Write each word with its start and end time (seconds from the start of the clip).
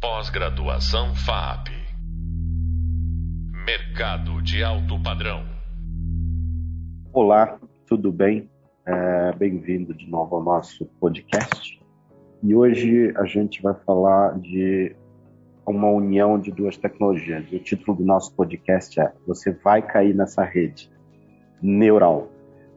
Pós-graduação 0.00 1.12
FAP. 1.12 1.70
Mercado 3.66 4.40
de 4.40 4.62
alto 4.62 5.02
padrão. 5.02 5.44
Olá, 7.12 7.58
tudo 7.84 8.12
bem? 8.12 8.48
É, 8.86 9.32
Bem-vindo 9.32 9.92
de 9.92 10.08
novo 10.08 10.36
ao 10.36 10.44
nosso 10.44 10.86
podcast. 11.00 11.82
E 12.44 12.54
hoje 12.54 13.12
a 13.16 13.24
gente 13.24 13.60
vai 13.60 13.74
falar 13.84 14.38
de 14.38 14.94
uma 15.66 15.90
união 15.90 16.38
de 16.38 16.52
duas 16.52 16.76
tecnologias. 16.76 17.50
O 17.50 17.58
título 17.58 17.96
do 17.96 18.04
nosso 18.04 18.32
podcast 18.34 19.00
é 19.00 19.12
Você 19.26 19.50
vai 19.50 19.82
cair 19.82 20.14
nessa 20.14 20.44
rede 20.44 20.88
neural. 21.60 22.30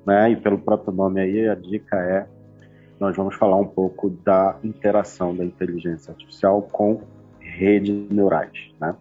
Né? 0.07 0.31
E 0.31 0.35
pelo 0.37 0.57
próprio 0.57 0.91
nome 0.91 1.21
aí, 1.21 1.47
a 1.47 1.53
dica 1.53 1.97
é 1.97 2.27
nós 3.01 3.17
vamos 3.17 3.33
falar 3.33 3.55
um 3.55 3.65
pouco 3.65 4.11
da 4.11 4.59
interação 4.63 5.35
da 5.35 5.43
inteligência 5.43 6.11
artificial 6.11 6.61
com 6.61 7.01
redes 7.39 8.07
neurais. 8.11 8.71
Né? 8.79 8.95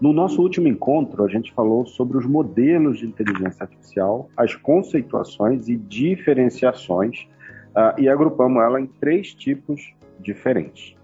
No 0.00 0.12
nosso 0.12 0.42
último 0.42 0.66
encontro, 0.66 1.24
a 1.24 1.28
gente 1.28 1.52
falou 1.52 1.86
sobre 1.86 2.18
os 2.18 2.26
modelos 2.26 2.98
de 2.98 3.06
inteligência 3.06 3.62
artificial, 3.62 4.28
as 4.36 4.56
conceituações 4.56 5.68
e 5.68 5.76
diferenciações, 5.76 7.28
uh, 7.76 7.94
e 7.96 8.08
agrupamos 8.08 8.60
ela 8.60 8.80
em 8.80 8.86
três 8.86 9.32
tipos 9.32 9.94
diferentes. 10.18 10.96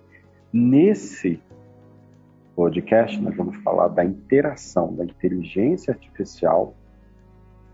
Nesse 0.53 1.41
podcast, 2.57 3.17
nós 3.21 3.37
vamos 3.37 3.57
falar 3.59 3.87
da 3.87 4.05
interação 4.05 4.93
da 4.93 5.05
inteligência 5.05 5.95
artificial 5.95 6.75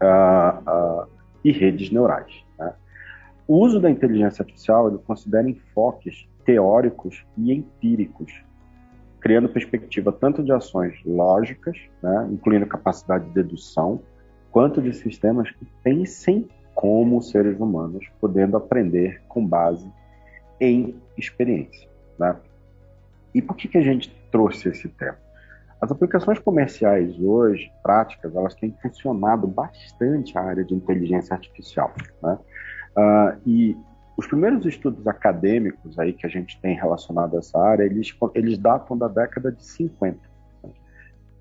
uh, 0.03 0.71
uh, 0.71 1.09
e 1.43 1.51
redes 1.51 1.91
neurais. 1.91 2.45
O 3.51 3.57
uso 3.57 3.81
da 3.81 3.91
inteligência 3.91 4.45
artificial 4.45 4.87
ele 4.87 4.99
considera 4.99 5.51
enfoques 5.51 6.25
teóricos 6.45 7.27
e 7.37 7.53
empíricos 7.53 8.33
criando 9.19 9.49
perspectiva 9.49 10.13
tanto 10.13 10.45
de 10.45 10.53
ações 10.53 10.95
lógicas, 11.05 11.77
né, 12.01 12.29
incluindo 12.31 12.65
capacidade 12.65 13.25
de 13.25 13.33
dedução, 13.33 14.01
quanto 14.53 14.81
de 14.81 14.95
sistemas 14.95 15.51
que 15.51 15.67
pensem 15.83 16.49
como 16.77 17.21
seres 17.21 17.59
humanos, 17.59 18.07
podendo 18.21 18.57
aprender 18.57 19.21
com 19.27 19.45
base 19.45 19.93
em 20.61 20.95
experiência. 21.19 21.89
Né? 22.21 22.37
E 23.35 23.43
por 23.43 23.57
que, 23.57 23.67
que 23.67 23.79
a 23.79 23.83
gente 23.83 24.15
trouxe 24.31 24.69
esse 24.69 24.89
tema? 24.91 25.19
As 25.81 25.91
aplicações 25.91 26.39
comerciais 26.39 27.19
hoje, 27.19 27.69
práticas, 27.83 28.33
elas 28.33 28.55
têm 28.55 28.73
funcionado 28.81 29.49
bastante 29.49 30.39
a 30.39 30.41
área 30.41 30.65
de 30.65 30.73
inteligência 30.73 31.35
artificial. 31.35 31.93
Né? 32.23 32.39
Uh, 32.97 33.39
e 33.47 33.77
os 34.17 34.27
primeiros 34.27 34.67
estudos 34.67 35.07
acadêmicos 35.07 35.99
aí 35.99 36.13
que 36.13 36.27
a 36.27 36.29
gente 36.29 36.61
tem 36.61 36.77
relacionado 36.77 37.37
a 37.37 37.39
essa 37.39 37.59
área, 37.59 37.85
eles, 37.85 38.15
eles 38.35 38.59
datam 38.59 38.97
da 38.97 39.09
década 39.09 39.51
de 39.51 39.65
50. 39.65 40.19
Uh, 40.63 40.73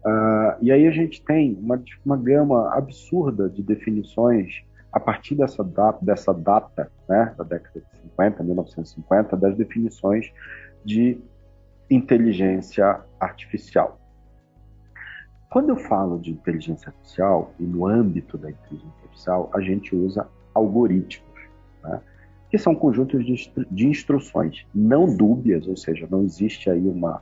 ah, 0.06 0.58
e 0.62 0.72
aí 0.72 0.88
a 0.88 0.92
gente 0.92 1.22
tem 1.22 1.58
uma, 1.62 1.82
uma 2.06 2.16
gama 2.16 2.74
absurda 2.74 3.50
de 3.50 3.62
definições 3.62 4.64
a 4.92 5.00
partir 5.00 5.36
dessa 5.36 5.64
data, 5.64 6.00
dessa 6.04 6.34
data 6.34 6.92
né, 7.08 7.34
da 7.38 7.44
década 7.44 7.82
de 7.82 8.02
50, 8.02 8.44
1950, 8.44 9.38
das 9.38 9.58
definições 9.58 10.32
de 10.84 11.20
inteligência 11.90 13.02
artificial. 13.20 14.00
Quando 15.50 15.70
eu 15.70 15.78
falo 15.78 16.20
de 16.20 16.32
inteligência 16.32 16.90
artificial, 16.90 17.54
e 17.60 17.64
no 17.64 17.88
âmbito 17.88 18.38
da 18.38 18.52
inteligência 18.52 18.94
artificial, 19.04 19.50
a 19.54 19.60
gente 19.60 19.96
usa 19.96 20.28
algoritmos. 20.54 21.29
Né? 21.84 22.02
que 22.50 22.58
são 22.58 22.74
conjuntos 22.74 23.26
de, 23.26 23.52
de 23.70 23.88
instruções 23.88 24.66
não 24.74 25.16
dúbias, 25.16 25.68
ou 25.68 25.78
seja, 25.78 26.08
não 26.10 26.24
existe 26.24 26.70
aí 26.70 26.88
uma, 26.88 27.22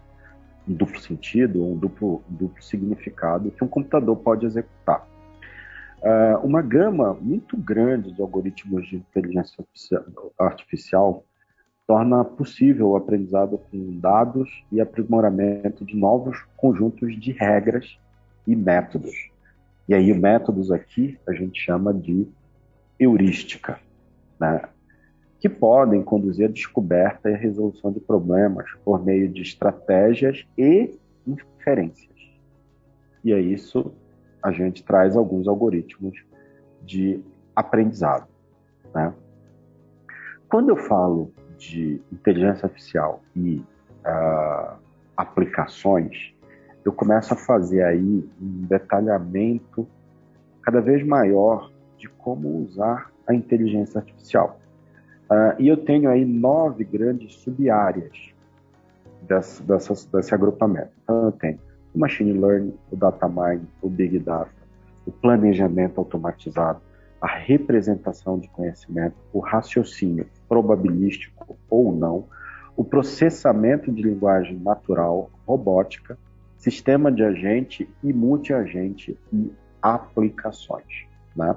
um 0.67 0.73
duplo 0.73 0.99
sentido, 0.99 1.63
um 1.63 1.77
duplo, 1.77 2.23
duplo 2.29 2.63
significado 2.63 3.51
que 3.51 3.63
um 3.63 3.67
computador 3.67 4.15
pode 4.15 4.45
executar. 4.45 5.05
Uh, 5.97 6.45
uma 6.45 6.61
gama 6.61 7.13
muito 7.13 7.57
grande 7.57 8.13
de 8.13 8.21
algoritmos 8.21 8.87
de 8.87 8.97
inteligência 8.97 9.65
artificial 10.39 11.25
torna 11.85 12.23
possível 12.23 12.89
o 12.89 12.95
aprendizado 12.95 13.57
com 13.57 13.97
dados 13.99 14.63
e 14.71 14.79
aprimoramento 14.79 15.83
de 15.83 15.95
novos 15.95 16.37
conjuntos 16.55 17.19
de 17.19 17.31
regras 17.31 17.97
e 18.45 18.55
métodos. 18.55 19.31
E 19.89 19.95
aí, 19.95 20.13
métodos 20.13 20.69
aqui 20.69 21.17
a 21.27 21.33
gente 21.33 21.59
chama 21.59 21.93
de 21.93 22.27
heurística. 22.99 23.79
Né? 24.39 24.61
que 25.39 25.47
podem 25.47 26.01
conduzir 26.01 26.45
à 26.45 26.51
descoberta 26.51 27.29
e 27.29 27.33
à 27.33 27.37
resolução 27.37 27.91
de 27.91 27.99
problemas 27.99 28.69
por 28.83 29.03
meio 29.03 29.29
de 29.29 29.41
estratégias 29.41 30.45
e 30.57 30.97
inferências. 31.25 32.15
E 33.23 33.31
é 33.31 33.39
isso 33.39 33.93
a 34.41 34.51
gente 34.51 34.83
traz 34.83 35.15
alguns 35.15 35.47
algoritmos 35.47 36.17
de 36.83 37.21
aprendizado. 37.55 38.27
Né? 38.93 39.13
Quando 40.49 40.69
eu 40.69 40.77
falo 40.77 41.31
de 41.57 42.01
inteligência 42.11 42.65
artificial 42.65 43.21
e 43.35 43.63
uh, 44.05 44.77
aplicações, 45.15 46.33
eu 46.85 46.93
começo 46.93 47.33
a 47.33 47.37
fazer 47.37 47.83
aí 47.83 48.27
um 48.41 48.65
detalhamento 48.67 49.87
cada 50.61 50.79
vez 50.79 51.05
maior 51.05 51.71
de 51.97 52.07
como 52.09 52.63
usar 52.63 53.11
a 53.27 53.33
inteligência 53.33 53.99
artificial. 53.99 54.59
Uh, 55.29 55.59
e 55.59 55.67
eu 55.67 55.77
tenho 55.77 56.09
aí 56.09 56.23
nove 56.23 56.83
grandes 56.83 57.35
sub-áreas 57.35 58.17
desse, 59.21 59.61
dessas, 59.63 60.05
desse 60.05 60.33
agrupamento. 60.33 60.91
Então, 61.03 61.25
eu 61.25 61.31
tenho 61.33 61.59
o 61.93 61.99
Machine 61.99 62.33
Learning, 62.33 62.73
o 62.91 62.95
Data 62.95 63.27
Mining, 63.27 63.67
o 63.81 63.89
Big 63.89 64.19
Data, 64.19 64.51
o 65.05 65.11
planejamento 65.11 65.99
automatizado, 65.99 66.81
a 67.21 67.27
representação 67.27 68.39
de 68.39 68.47
conhecimento, 68.49 69.15
o 69.33 69.39
raciocínio 69.39 70.27
probabilístico 70.47 71.57
ou 71.69 71.91
não, 71.91 72.25
o 72.75 72.83
processamento 72.83 73.91
de 73.91 74.03
linguagem 74.03 74.57
natural, 74.59 75.31
robótica, 75.47 76.17
sistema 76.57 77.11
de 77.11 77.23
agente 77.23 77.89
e 78.03 78.13
multiagente 78.13 79.17
e 79.33 79.51
aplicações. 79.81 81.07
Né? 81.35 81.55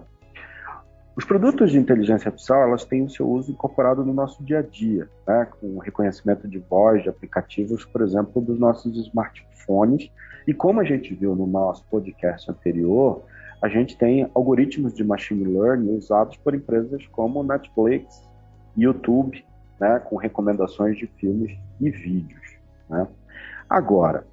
Os 1.20 1.26
produtos 1.26 1.70
de 1.70 1.78
inteligência 1.78 2.30
artificial 2.30 2.62
elas 2.62 2.86
têm 2.86 3.04
o 3.04 3.10
seu 3.10 3.28
uso 3.28 3.52
incorporado 3.52 4.02
no 4.02 4.14
nosso 4.14 4.42
dia 4.42 4.60
a 4.60 4.62
dia, 4.62 5.06
né, 5.28 5.46
com 5.60 5.76
reconhecimento 5.76 6.48
de 6.48 6.58
voz 6.58 7.02
de 7.02 7.10
aplicativos, 7.10 7.84
por 7.84 8.00
exemplo, 8.00 8.40
dos 8.40 8.58
nossos 8.58 8.96
smartphones. 8.96 10.10
E 10.48 10.54
como 10.54 10.80
a 10.80 10.84
gente 10.84 11.14
viu 11.14 11.36
no 11.36 11.46
nosso 11.46 11.84
podcast 11.90 12.50
anterior, 12.50 13.22
a 13.60 13.68
gente 13.68 13.98
tem 13.98 14.30
algoritmos 14.34 14.94
de 14.94 15.04
machine 15.04 15.44
learning 15.44 15.94
usados 15.94 16.38
por 16.38 16.54
empresas 16.54 17.06
como 17.08 17.42
Netflix, 17.42 18.26
YouTube, 18.74 19.44
né, 19.78 19.98
com 19.98 20.16
recomendações 20.16 20.96
de 20.96 21.06
filmes 21.06 21.52
e 21.82 21.90
vídeos. 21.90 22.56
Né? 22.88 23.06
Agora, 23.68 24.26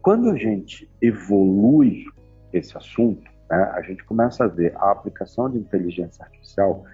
quando 0.00 0.30
a 0.30 0.34
gente 0.34 0.90
evolui 1.02 2.06
esse 2.54 2.74
assunto, 2.74 3.35
né, 3.50 3.70
a 3.74 3.82
gente 3.82 4.04
começa 4.04 4.44
a 4.44 4.48
ver 4.48 4.74
a 4.76 4.90
aplicação 4.90 5.50
de 5.50 5.58
inteligência 5.58 6.24
artificial 6.24 6.84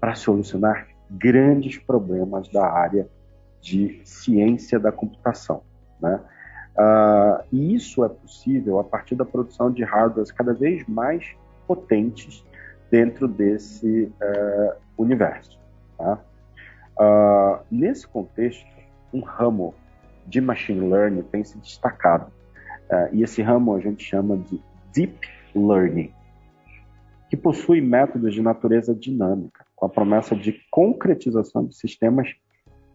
para 0.00 0.14
solucionar 0.14 0.86
grandes 1.10 1.78
problemas 1.78 2.48
da 2.48 2.66
área 2.66 3.08
de 3.60 4.00
ciência 4.04 4.78
da 4.78 4.92
computação. 4.92 5.62
Né? 6.00 6.20
Uh, 6.76 7.44
e 7.50 7.74
isso 7.74 8.04
é 8.04 8.08
possível 8.08 8.78
a 8.78 8.84
partir 8.84 9.14
da 9.14 9.24
produção 9.24 9.70
de 9.70 9.82
hardwares 9.82 10.30
cada 10.30 10.52
vez 10.52 10.86
mais 10.86 11.34
potentes 11.66 12.44
dentro 12.90 13.26
desse 13.26 14.12
uh, 14.20 14.76
universo. 14.96 15.58
Tá? 15.96 16.20
Uh, 16.98 17.64
nesse 17.70 18.06
contexto, 18.06 18.66
um 19.12 19.20
ramo 19.20 19.74
de 20.26 20.40
machine 20.40 20.88
learning 20.88 21.22
tem 21.22 21.44
se 21.44 21.56
destacado. 21.58 22.32
e 23.12 23.22
esse 23.22 23.42
ramo 23.42 23.74
a 23.74 23.80
gente 23.80 24.04
chama 24.04 24.36
de 24.36 24.60
deep 24.92 25.35
Learning, 25.56 26.12
que 27.28 27.36
possui 27.36 27.80
métodos 27.80 28.34
de 28.34 28.42
natureza 28.42 28.94
dinâmica, 28.94 29.64
com 29.74 29.86
a 29.86 29.88
promessa 29.88 30.34
de 30.34 30.60
concretização 30.70 31.66
de 31.66 31.74
sistemas 31.74 32.34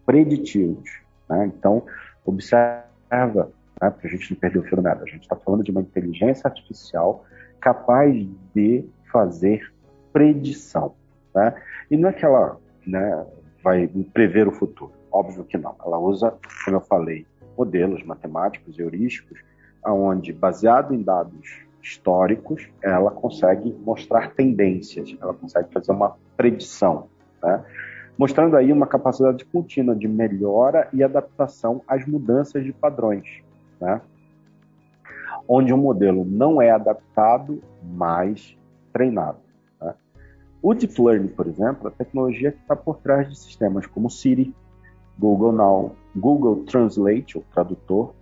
preditivos. 0.06 0.90
Né? 1.28 1.46
Então, 1.46 1.84
observa, 2.24 3.52
né, 3.80 3.90
para 3.90 4.00
a 4.04 4.08
gente 4.08 4.32
não 4.32 4.40
perder 4.40 4.58
o 4.58 4.62
fio 4.62 4.80
da 4.80 4.92
a 4.92 5.06
gente 5.06 5.22
está 5.22 5.36
falando 5.36 5.62
de 5.62 5.70
uma 5.70 5.80
inteligência 5.80 6.48
artificial 6.48 7.24
capaz 7.60 8.26
de 8.54 8.84
fazer 9.10 9.72
predição. 10.12 10.94
Né? 11.34 11.54
E 11.90 11.96
não 11.96 12.08
é 12.08 12.12
que 12.12 12.24
ela 12.24 12.58
né, 12.86 13.26
vai 13.62 13.88
prever 14.12 14.48
o 14.48 14.52
futuro, 14.52 14.92
óbvio 15.10 15.44
que 15.44 15.58
não. 15.58 15.76
Ela 15.84 15.98
usa, 15.98 16.34
como 16.64 16.76
eu 16.76 16.80
falei, 16.80 17.26
modelos 17.56 18.02
matemáticos 18.04 18.78
e 18.78 18.82
heurísticos, 18.82 19.38
aonde, 19.82 20.32
baseado 20.32 20.94
em 20.94 21.02
dados 21.02 21.62
históricos, 21.82 22.68
ela 22.82 23.10
consegue 23.10 23.76
mostrar 23.84 24.32
tendências, 24.34 25.16
ela 25.20 25.34
consegue 25.34 25.72
fazer 25.72 25.92
uma 25.92 26.16
predição. 26.36 27.08
Né? 27.42 27.64
mostrando 28.16 28.56
aí 28.56 28.72
uma 28.72 28.86
capacidade 28.86 29.44
contínua 29.44 29.96
de 29.96 30.06
melhora 30.06 30.88
e 30.92 31.02
adaptação 31.02 31.82
às 31.88 32.06
mudanças 32.06 32.62
de 32.64 32.72
padrões, 32.72 33.42
né? 33.80 34.00
onde 35.48 35.72
o 35.72 35.76
modelo 35.76 36.24
não 36.24 36.60
é 36.60 36.70
adaptado, 36.70 37.60
mas 37.82 38.56
treinado. 38.92 39.38
Né? 39.80 39.94
O 40.62 40.74
Deep 40.74 41.00
Learning, 41.00 41.28
por 41.28 41.46
exemplo, 41.46 41.88
é 41.88 41.90
a 41.90 41.94
tecnologia 41.94 42.52
que 42.52 42.60
está 42.60 42.76
por 42.76 42.98
trás 42.98 43.28
de 43.28 43.36
sistemas 43.36 43.86
como 43.86 44.10
Siri, 44.10 44.54
Google 45.18 45.52
Now, 45.52 45.96
Google 46.14 46.64
Translate, 46.64 47.38
o 47.38 47.44
tradutor, 47.52 48.12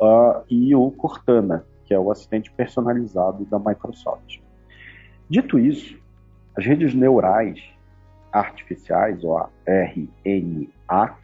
uh, 0.00 0.44
e 0.50 0.74
o 0.74 0.90
Cortana, 0.90 1.64
que 1.86 1.94
é 1.94 1.98
o 1.98 2.10
assistente 2.10 2.50
personalizado 2.50 3.44
da 3.46 3.58
Microsoft. 3.58 4.40
Dito 5.28 5.58
isso, 5.58 5.98
as 6.56 6.64
redes 6.64 6.94
neurais 6.94 7.62
artificiais, 8.32 9.22
ou 9.24 9.38
a 9.38 9.48
RNA, 9.66 11.16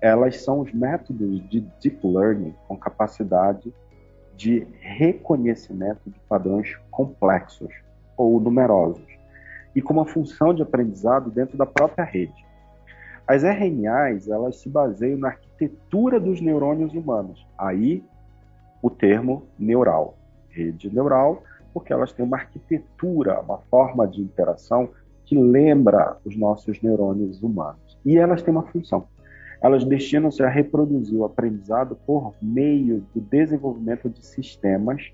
elas 0.00 0.42
são 0.42 0.60
os 0.60 0.72
métodos 0.72 1.48
de 1.48 1.60
deep 1.80 1.98
learning 2.04 2.54
com 2.66 2.76
capacidade 2.76 3.72
de 4.36 4.66
reconhecimento 4.80 6.10
de 6.10 6.18
padrões 6.28 6.76
complexos 6.90 7.72
ou 8.16 8.40
numerosos 8.40 9.06
e 9.74 9.80
com 9.80 9.92
uma 9.92 10.06
função 10.06 10.52
de 10.52 10.62
aprendizado 10.62 11.30
dentro 11.30 11.56
da 11.56 11.66
própria 11.66 12.04
rede. 12.04 12.44
As 13.26 13.44
RNAs, 13.44 14.28
elas 14.28 14.56
se 14.56 14.68
baseiam 14.68 15.18
na 15.18 15.28
arquitetura 15.28 16.18
dos 16.18 16.40
neurônios 16.40 16.92
humanos. 16.92 17.46
Aí, 17.56 18.04
o 18.82 18.90
termo 18.90 19.46
neural, 19.58 20.18
rede 20.50 20.92
neural, 20.92 21.42
porque 21.72 21.92
elas 21.92 22.12
têm 22.12 22.26
uma 22.26 22.36
arquitetura, 22.36 23.40
uma 23.40 23.58
forma 23.70 24.06
de 24.06 24.20
interação 24.20 24.90
que 25.24 25.38
lembra 25.38 26.16
os 26.24 26.36
nossos 26.36 26.82
neurônios 26.82 27.42
humanos. 27.42 27.98
E 28.04 28.18
elas 28.18 28.42
têm 28.42 28.52
uma 28.52 28.66
função. 28.66 29.06
Elas 29.62 29.84
destinam-se 29.84 30.42
a 30.42 30.48
reproduzir 30.48 31.16
o 31.16 31.24
aprendizado 31.24 31.96
por 32.04 32.34
meio 32.42 33.06
do 33.14 33.20
desenvolvimento 33.20 34.10
de 34.10 34.26
sistemas 34.26 35.12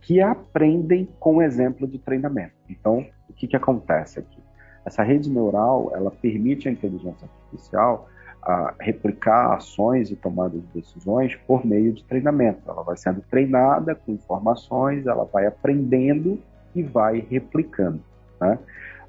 que 0.00 0.20
aprendem 0.20 1.08
com 1.18 1.40
exemplo 1.40 1.86
de 1.86 1.98
treinamento. 1.98 2.52
Então, 2.68 3.06
o 3.30 3.32
que, 3.32 3.46
que 3.46 3.56
acontece 3.56 4.18
aqui? 4.18 4.38
Essa 4.84 5.02
rede 5.02 5.30
neural, 5.30 5.92
ela 5.94 6.10
permite 6.10 6.68
à 6.68 6.72
inteligência 6.72 7.26
artificial 7.26 8.08
a 8.44 8.74
replicar 8.78 9.54
ações 9.54 10.10
e 10.10 10.16
tomadas 10.16 10.60
de 10.60 10.80
decisões 10.80 11.34
por 11.46 11.64
meio 11.64 11.94
de 11.94 12.04
treinamento. 12.04 12.60
Ela 12.68 12.82
vai 12.82 12.96
sendo 12.96 13.22
treinada 13.22 13.94
com 13.94 14.12
informações, 14.12 15.06
ela 15.06 15.24
vai 15.24 15.46
aprendendo 15.46 16.38
e 16.74 16.82
vai 16.82 17.20
replicando. 17.20 18.02
Né? 18.38 18.58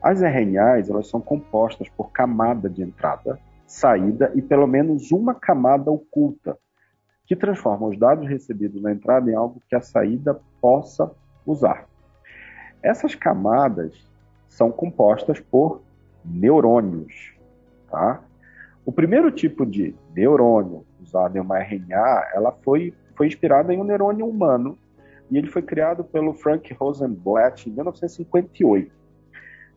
As 0.01 0.21
RNAs 0.21 0.89
elas 0.89 1.09
são 1.09 1.19
compostas 1.19 1.89
por 1.89 2.11
camada 2.11 2.69
de 2.69 2.81
entrada, 2.81 3.37
saída 3.67 4.31
e 4.35 4.41
pelo 4.41 4.67
menos 4.67 5.11
uma 5.11 5.35
camada 5.35 5.91
oculta, 5.91 6.57
que 7.25 7.35
transforma 7.35 7.87
os 7.87 7.97
dados 7.97 8.29
recebidos 8.29 8.81
na 8.81 8.91
entrada 8.91 9.29
em 9.29 9.35
algo 9.35 9.61
que 9.67 9.75
a 9.75 9.81
saída 9.81 10.39
possa 10.61 11.11
usar. 11.45 11.87
Essas 12.81 13.15
camadas 13.15 14.07
são 14.47 14.71
compostas 14.71 15.39
por 15.39 15.81
neurônios. 16.23 17.33
Tá? 17.89 18.21
O 18.85 18.91
primeiro 18.91 19.31
tipo 19.31 19.65
de 19.65 19.95
neurônio 20.15 20.85
usado 21.01 21.37
em 21.37 21.39
uma 21.39 21.59
RNA, 21.59 22.31
ela 22.33 22.51
foi, 22.51 22.93
foi 23.15 23.27
inspirada 23.27 23.73
em 23.73 23.79
um 23.79 23.83
neurônio 23.83 24.27
humano 24.27 24.77
e 25.31 25.37
ele 25.37 25.47
foi 25.47 25.61
criado 25.61 26.03
pelo 26.03 26.33
Frank 26.33 26.71
Rosenblatt 26.73 27.67
em 27.67 27.73
1958. 27.73 28.91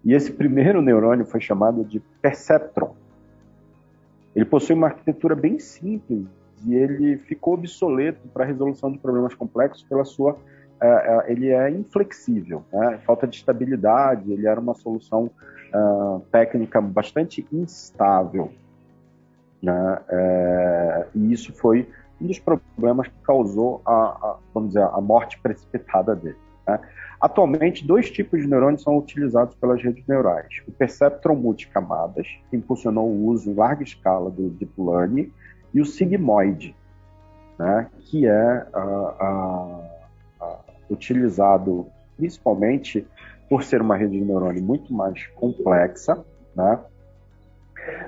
E 0.05 0.15
esse 0.15 0.31
primeiro 0.31 0.83
neurônio 0.83 1.25
foi 1.25 1.41
chamado 1.41 1.85
de 1.85 2.01
perceptron. 2.21 2.95
Ele 4.37 4.45
possui 4.45 4.75
uma 4.75 4.89
arquitetura 4.89 5.35
bem 5.35 5.59
simples 5.59 6.27
e 6.67 6.75
ele 6.75 7.17
ficou 7.19 7.55
obsoleto 7.55 8.29
para 8.29 8.45
a 8.45 8.47
resolução 8.47 8.93
de 8.93 8.99
problemas 8.99 9.35
complexos 9.35 9.83
pela 9.85 10.05
sua 10.05 10.37
uh, 10.83 11.23
ele 11.27 11.49
é 11.49 11.71
inflexível, 11.71 12.65
né? 12.73 12.99
falta 13.05 13.27
de 13.27 13.37
estabilidade, 13.37 14.33
ele 14.33 14.47
era 14.47 14.61
uma 14.61 14.75
solução 14.75 15.31
uh, 15.75 16.21
técnica 16.31 16.81
bastante 16.81 17.47
instável. 17.53 18.53
Né? 19.63 19.99
É, 20.09 21.07
e 21.15 21.33
isso 21.33 21.53
foi 21.53 21.89
um 22.21 22.27
dos 22.27 22.39
problemas 22.39 23.09
que 23.09 23.15
causou 23.23 23.81
a, 23.85 23.93
a 23.93 24.37
vamos 24.53 24.71
dizer, 24.71 24.83
a 24.83 25.01
morte 25.01 25.39
precipitada 25.41 26.15
dele. 26.15 26.37
Né? 26.67 26.81
Atualmente, 27.21 27.85
dois 27.85 28.11
tipos 28.11 28.41
de 28.41 28.47
neurônios 28.47 28.83
são 28.83 28.97
utilizados 28.97 29.55
pelas 29.57 29.83
redes 29.83 30.07
neurais. 30.07 30.63
O 30.69 30.73
perceptron 30.73 31.35
multicamadas, 31.35 32.29
que 32.49 32.57
impulsionou 32.57 33.09
o 33.09 33.27
uso 33.27 33.51
em 33.51 33.55
larga 33.55 33.83
escala 33.83 34.31
do 34.31 34.51
Deep 34.51 34.73
Learning, 34.79 35.33
e 35.75 35.81
o 35.81 35.85
sigmoid, 35.85 36.75
né, 37.59 37.89
que 38.01 38.27
é 38.27 38.67
uh, 38.75 39.85
uh, 40.41 40.59
utilizado 40.89 41.87
principalmente 42.17 43.07
por 43.49 43.65
ser 43.65 43.83
uma 43.83 43.97
rede 43.97 44.19
de 44.19 44.25
neurônio 44.25 44.63
muito 44.63 44.93
mais 44.93 45.27
complexa, 45.29 46.25
né, 46.55 46.79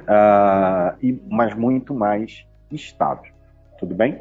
uh, 0.02 0.96
e, 1.02 1.20
mas 1.28 1.54
muito 1.54 1.94
mais 1.94 2.46
estável. 2.70 3.32
Tudo 3.78 3.94
bem? 3.94 4.20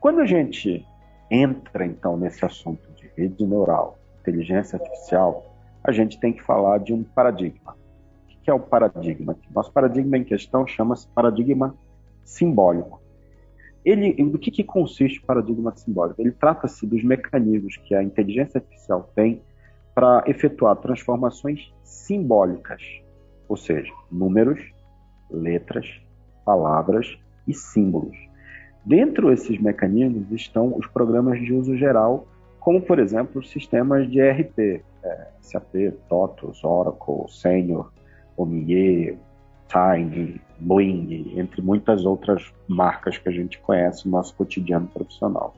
Quando 0.00 0.20
a 0.20 0.26
gente 0.26 0.86
entra, 1.30 1.86
então, 1.86 2.16
nesse 2.16 2.44
assunto 2.44 2.90
de 2.92 3.10
rede 3.16 3.46
neural, 3.46 3.98
inteligência 4.20 4.78
artificial, 4.78 5.46
a 5.82 5.92
gente 5.92 6.18
tem 6.18 6.32
que 6.32 6.42
falar 6.42 6.78
de 6.78 6.92
um 6.92 7.02
paradigma. 7.02 7.76
O 8.26 8.42
que 8.44 8.50
é 8.50 8.54
o 8.54 8.60
paradigma? 8.60 9.36
Nosso 9.54 9.72
paradigma 9.72 10.18
em 10.18 10.24
questão 10.24 10.66
chama-se 10.66 11.06
paradigma 11.08 11.74
simbólico. 12.24 13.02
Ele, 13.84 14.12
do 14.24 14.38
que, 14.38 14.50
que 14.50 14.64
consiste 14.64 15.18
o 15.18 15.26
paradigma 15.26 15.72
simbólico? 15.76 16.20
Ele 16.20 16.32
trata-se 16.32 16.86
dos 16.86 17.04
mecanismos 17.04 17.76
que 17.76 17.94
a 17.94 18.02
inteligência 18.02 18.58
artificial 18.58 19.10
tem 19.14 19.42
para 19.94 20.24
efetuar 20.26 20.76
transformações 20.76 21.72
simbólicas, 21.82 22.82
ou 23.48 23.56
seja, 23.56 23.92
números, 24.10 24.60
letras, 25.30 25.86
palavras 26.44 27.18
e 27.46 27.54
símbolos. 27.54 28.16
Dentro 28.84 29.30
desses 29.30 29.58
mecanismos 29.60 30.30
estão 30.30 30.76
os 30.76 30.86
programas 30.86 31.40
de 31.40 31.52
uso 31.52 31.76
geral, 31.76 32.26
como, 32.60 32.80
por 32.80 32.98
exemplo, 32.98 33.40
os 33.40 33.50
sistemas 33.50 34.10
de 34.10 34.20
ERP, 34.20 34.82
é, 35.02 35.28
SAP, 35.40 35.92
TOTOS, 36.08 36.62
Oracle, 36.64 37.28
Senior, 37.28 37.90
Omnier, 38.36 39.16
Time, 39.68 40.40
Boeing, 40.60 41.38
entre 41.38 41.60
muitas 41.62 42.04
outras 42.04 42.52
marcas 42.68 43.18
que 43.18 43.28
a 43.28 43.32
gente 43.32 43.58
conhece 43.60 44.06
no 44.06 44.12
nosso 44.12 44.34
cotidiano 44.34 44.86
profissional. 44.86 45.54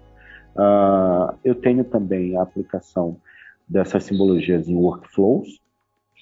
Uh, 0.55 1.37
eu 1.45 1.55
tenho 1.55 1.85
também 1.85 2.37
a 2.37 2.43
aplicação 2.43 3.16
dessas 3.69 4.05
simbologias 4.05 4.69
em 4.69 4.75
workflows, 4.75 5.61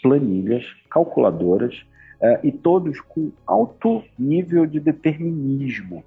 planilhas, 0.04 0.66
calculadoras, 0.90 1.74
uh, 2.20 2.38
e 2.42 2.52
todos 2.52 3.00
com 3.00 3.32
alto 3.46 4.04
nível 4.18 4.66
de 4.66 4.78
determinismo, 4.78 6.04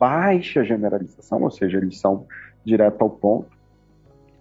baixa 0.00 0.64
generalização, 0.64 1.44
ou 1.44 1.50
seja, 1.50 1.78
eles 1.78 2.00
são 2.00 2.26
direto 2.64 3.02
ao 3.02 3.10
ponto, 3.10 3.56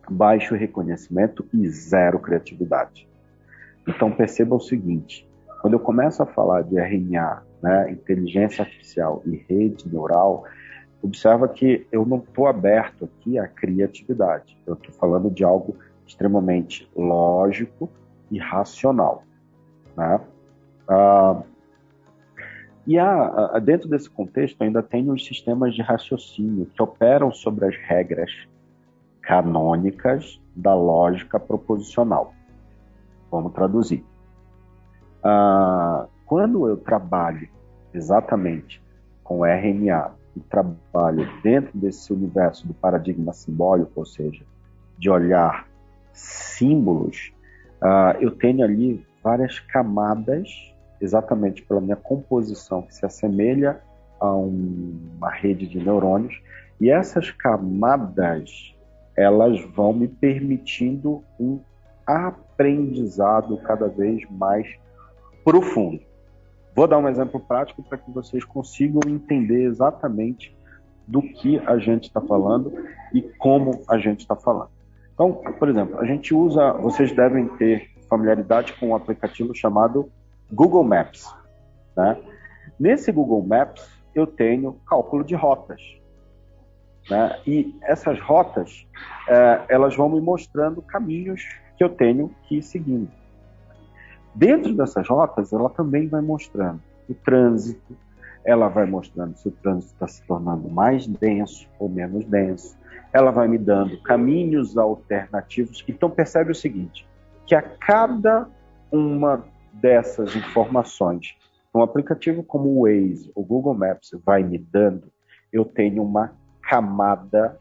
baixo 0.10 0.56
reconhecimento 0.56 1.46
e 1.54 1.70
zero 1.70 2.18
criatividade. 2.18 3.08
Então 3.88 4.12
perceba 4.12 4.56
o 4.56 4.60
seguinte: 4.60 5.30
quando 5.62 5.74
eu 5.74 5.80
começo 5.80 6.24
a 6.24 6.26
falar 6.26 6.64
de 6.64 6.80
RNA, 6.80 7.44
né, 7.62 7.92
inteligência 7.92 8.64
artificial 8.64 9.22
e 9.24 9.36
rede 9.48 9.88
neural, 9.88 10.46
observa 11.00 11.48
que 11.48 11.86
eu 11.92 12.08
não 12.08 12.18
estou 12.18 12.48
aberto 12.48 13.06
aqui 13.06 13.38
à 13.38 13.48
criatividade. 13.48 14.58
Eu 14.66 14.74
estou 14.74 14.92
falando 14.96 15.30
de 15.30 15.44
algo 15.44 15.76
extremamente 16.08 16.90
lógico 16.96 17.88
e 18.32 18.40
racional. 18.40 19.24
Né? 19.96 20.20
Ah, 20.88 21.44
e 22.86 22.98
dentro 23.62 23.88
desse 23.88 24.10
contexto 24.10 24.62
ainda 24.62 24.84
tem 24.84 25.10
os 25.10 25.26
sistemas 25.26 25.74
de 25.74 25.82
raciocínio 25.82 26.66
que 26.66 26.82
operam 26.82 27.32
sobre 27.32 27.66
as 27.66 27.76
regras 27.78 28.30
canônicas 29.22 30.42
da 30.56 30.76
lógica 30.76 31.40
proposicional. 31.40 32.34
Vamos 33.32 33.54
traduzir. 33.54 34.04
Ah, 35.24 36.08
quando 36.26 36.68
eu 36.68 36.78
trabalho 36.78 37.48
exatamente 37.94 38.82
com 39.24 39.46
RNA 39.46 40.12
e 40.36 40.40
trabalho 40.42 41.30
dentro 41.42 41.78
desse 41.78 42.12
universo 42.12 42.68
do 42.68 42.74
paradigma 42.74 43.32
simbólico, 43.32 43.92
ou 43.96 44.06
seja, 44.06 44.44
de 44.98 45.10
olhar 45.10 45.68
símbolos, 46.12 47.32
ah, 47.84 48.16
eu 48.22 48.32
tenho 48.32 48.64
ali 48.64 49.06
várias 49.22 49.60
camadas, 49.60 50.50
exatamente 51.02 51.62
pela 51.64 51.82
minha 51.82 51.98
composição, 51.98 52.82
que 52.82 52.96
se 52.96 53.06
assemelha 53.06 53.82
a 54.22 54.34
um, 54.34 54.98
uma 55.18 55.30
rede 55.30 55.68
de 55.68 55.80
neurônios, 55.80 56.34
e 56.80 56.90
essas 56.90 57.30
camadas 57.32 58.74
elas 59.16 59.60
vão 59.76 59.92
me 59.92 60.08
permitindo 60.08 61.24
um 61.38 61.60
aprendizado 62.08 63.58
cada 63.58 63.88
vez 63.88 64.24
mais 64.32 64.68
profundo. 65.44 66.00
Vou 66.74 66.88
dar 66.88 66.98
um 66.98 67.08
exemplo 67.08 67.40
prático 67.40 67.84
para 67.84 67.98
que 67.98 68.10
vocês 68.12 68.44
consigam 68.46 69.02
entender 69.08 69.66
exatamente 69.66 70.56
do 71.06 71.22
que 71.22 71.60
a 71.60 71.78
gente 71.78 72.06
está 72.06 72.22
falando 72.22 72.74
e 73.14 73.22
como 73.22 73.84
a 73.90 73.98
gente 73.98 74.22
está 74.22 74.36
falando. 74.36 74.72
Então, 75.14 75.34
por 75.34 75.70
exemplo, 75.70 76.00
a 76.00 76.06
gente 76.06 76.34
usa, 76.34 76.74
vocês 76.74 77.12
devem 77.12 77.48
ter 77.50 77.90
familiaridade 78.10 78.74
com 78.74 78.90
um 78.90 78.96
aplicativo 78.96 79.54
chamado 79.54 80.12
Google 80.52 80.84
Maps. 80.84 81.34
Né? 81.96 82.18
Nesse 82.80 83.12
Google 83.12 83.46
Maps, 83.46 83.88
eu 84.14 84.26
tenho 84.26 84.74
cálculo 84.86 85.24
de 85.24 85.36
rotas. 85.36 85.82
Né? 87.10 87.40
E 87.46 87.76
essas 87.84 88.20
rotas, 88.20 88.88
é, 89.28 89.66
elas 89.70 89.96
vão 89.96 90.10
me 90.10 90.22
mostrando 90.22 90.82
caminhos 90.82 91.44
que 91.78 91.84
eu 91.84 91.90
tenho 91.90 92.34
que 92.44 92.58
ir 92.58 92.64
seguindo. 92.64 93.12
Dentro 94.34 94.74
dessas 94.74 95.08
rotas, 95.08 95.54
ela 95.54 95.70
também 95.70 96.08
vai 96.08 96.22
mostrando 96.22 96.82
o 97.08 97.14
trânsito, 97.14 97.96
ela 98.46 98.68
vai 98.68 98.86
mostrando 98.86 99.38
se 99.38 99.48
o 99.48 99.52
trânsito 99.52 99.94
está 99.94 100.08
se 100.08 100.22
tornando 100.24 100.70
mais 100.70 101.08
denso 101.08 101.68
ou 101.80 101.88
menos 101.88 102.26
denso, 102.26 102.78
ela 103.14 103.32
vai 103.32 103.48
me 103.48 103.58
dando 103.58 104.02
caminhos 104.02 104.78
alternativos. 104.78 105.84
Então 105.88 106.10
percebe 106.10 106.52
o 106.52 106.56
seguinte, 106.56 107.08
que 107.46 107.56
a 107.56 107.62
cada 107.62 108.48
uma 108.92 109.44
dessas 109.72 110.36
informações, 110.36 111.36
um 111.74 111.82
aplicativo 111.82 112.44
como 112.44 112.70
o 112.70 112.82
Waze, 112.84 113.32
o 113.34 113.44
Google 113.44 113.74
Maps 113.74 114.12
vai 114.26 114.44
me 114.44 114.58
dando, 114.58 115.12
eu 115.52 115.64
tenho 115.66 116.04
uma 116.04 116.34
camada 116.62 117.60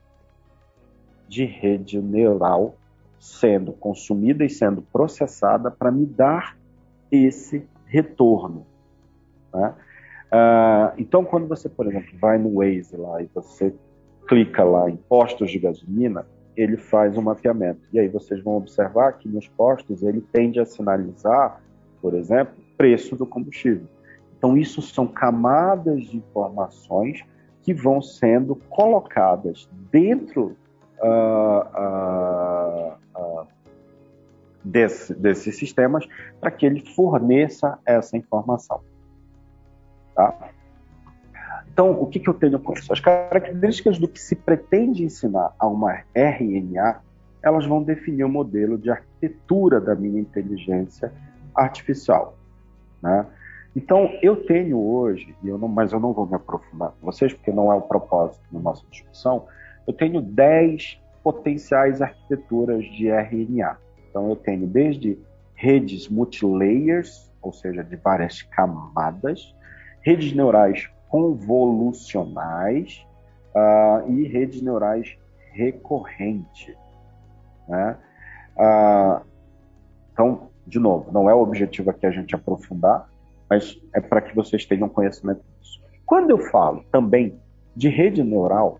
de 1.29 1.45
rede 1.45 2.01
neural 2.01 2.77
sendo 3.19 3.73
consumida 3.73 4.45
e 4.45 4.51
sendo 4.51 4.83
processada 4.83 5.71
para 5.71 5.91
me 5.91 6.05
dar 6.05 6.57
esse 7.11 7.67
retorno. 7.87 8.67
Né? 9.53 9.75
Uh, 10.33 10.95
então, 10.97 11.25
quando 11.25 11.47
você, 11.47 11.69
por 11.69 11.87
exemplo, 11.87 12.09
vai 12.19 12.39
no 12.39 12.55
Waze 12.55 12.97
lá 12.97 13.21
e 13.21 13.29
você 13.35 13.75
clica 14.27 14.65
lá 14.65 14.89
em 14.89 14.97
postos 14.97 15.51
de 15.51 15.59
gasolina, 15.59 16.27
ele 16.57 16.79
faz 16.79 17.19
um 17.19 17.23
mapeamento. 17.23 17.81
E 17.93 17.99
aí 17.99 18.09
vocês 18.09 18.43
vão 18.43 18.57
observar 18.57 19.13
que 19.19 19.29
nos 19.29 19.47
postos 19.49 20.03
ele 20.03 20.23
tende 20.33 20.59
a 20.59 20.65
sinalizar, 20.65 21.61
por 22.01 22.15
exemplo, 22.15 22.55
preço 22.79 23.15
do 23.15 23.27
combustível. 23.27 23.87
Então, 24.39 24.57
isso 24.57 24.81
são 24.81 25.07
camadas 25.07 26.03
de 26.05 26.17
informações 26.17 27.23
que 27.63 27.75
vão 27.75 28.01
sendo 28.01 28.57
colocadas 28.57 29.69
dentro 29.91 30.57
uh, 31.01 31.79
uh, 31.79 32.95
uh, 33.17 33.47
desse, 34.65 35.15
desses 35.15 35.57
sistemas 35.57 36.09
para 36.41 36.51
que 36.51 36.67
ele 36.67 36.81
forneça 36.95 37.79
essa 37.85 38.17
informação. 38.17 38.81
Tá? 40.15 40.51
Então, 41.73 41.91
o 41.93 42.07
que, 42.07 42.21
que 42.21 42.29
eu 42.29 42.35
tenho 42.35 42.59
com 42.59 42.75
isso? 42.75 42.93
As 42.93 43.01
características 43.01 43.99
do 43.99 44.07
que 44.07 44.21
se 44.21 44.37
pretende 44.37 45.05
ensinar 45.05 45.55
a 45.59 45.67
uma 45.67 46.03
RNA, 46.15 47.01
elas 47.43 47.67
vão 47.67 47.83
definir 47.83 48.25
o 48.25 48.29
modelo 48.29 48.77
de 48.77 48.91
arquitetura 48.91 49.81
da 49.81 49.95
minha 49.95 50.21
inteligência 50.21 51.13
artificial. 51.55 52.37
Né? 53.03 53.27
Então, 53.75 54.11
eu 54.23 54.45
tenho 54.45 54.79
hoje, 54.79 55.35
eu 55.43 55.57
não, 55.57 55.67
mas 55.67 55.93
eu 55.93 55.99
não 55.99 56.13
vou 56.13 56.27
me 56.27 56.35
aprofundar 56.35 56.91
com 56.91 57.07
vocês, 57.07 57.33
porque 57.33 57.51
não 57.51 57.73
é 57.73 57.75
o 57.75 57.81
propósito 57.81 58.43
da 58.53 58.61
nossa 58.61 58.85
discussão, 58.91 59.47
eu 59.87 59.95
tenho 59.95 60.21
10 60.21 61.01
potenciais 61.25 62.03
arquiteturas 62.03 62.85
de 62.85 63.09
RNA. 63.09 63.79
Então, 64.11 64.29
eu 64.29 64.37
tenho 64.37 64.67
desde 64.67 65.19
redes 65.55 66.09
multilayers, 66.09 67.33
ou 67.41 67.53
seja, 67.53 67.83
de 67.83 67.97
várias 67.97 68.43
camadas, 68.43 69.55
redes 70.03 70.33
neurais 70.33 70.91
convolucionais 71.09 73.07
uh, 73.55 74.11
e 74.11 74.27
redes 74.27 74.63
neurais 74.63 75.17
recorrentes. 75.53 76.75
Né? 77.69 77.97
Uh, 78.57 79.25
então, 80.13 80.49
de 80.67 80.79
novo, 80.79 81.11
não 81.13 81.29
é 81.29 81.35
o 81.35 81.41
objetivo 81.41 81.91
aqui 81.91 82.07
a 82.07 82.11
gente 82.11 82.35
aprofundar, 82.35 83.09
mas 83.49 83.79
é 83.95 84.01
para 84.01 84.21
que 84.21 84.35
vocês 84.35 84.65
tenham 84.65 84.89
conhecimento 84.89 85.43
disso. 85.61 85.81
Quando 86.07 86.31
eu 86.31 86.39
falo 86.39 86.85
também 86.91 87.39
de 87.77 87.89
rede 87.89 88.23
neural, 88.23 88.79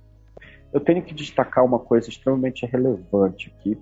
eu 0.73 0.81
tenho 0.81 1.03
que 1.03 1.15
destacar 1.15 1.65
uma 1.65 1.79
coisa 1.79 2.09
extremamente 2.09 2.65
relevante 2.67 3.53
aqui, 3.55 3.79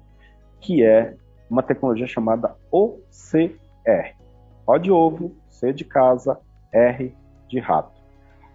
que 0.61 0.85
é 0.85 1.15
uma 1.49 1.63
tecnologia 1.63 2.07
chamada 2.07 2.57
OCR. 2.71 4.17
O 4.67 4.79
de 4.79 4.91
ovo, 4.91 5.35
C 5.49 5.73
de 5.73 5.85
casa, 5.85 6.39
R 6.73 7.15
de 7.51 7.59
rato. 7.59 8.01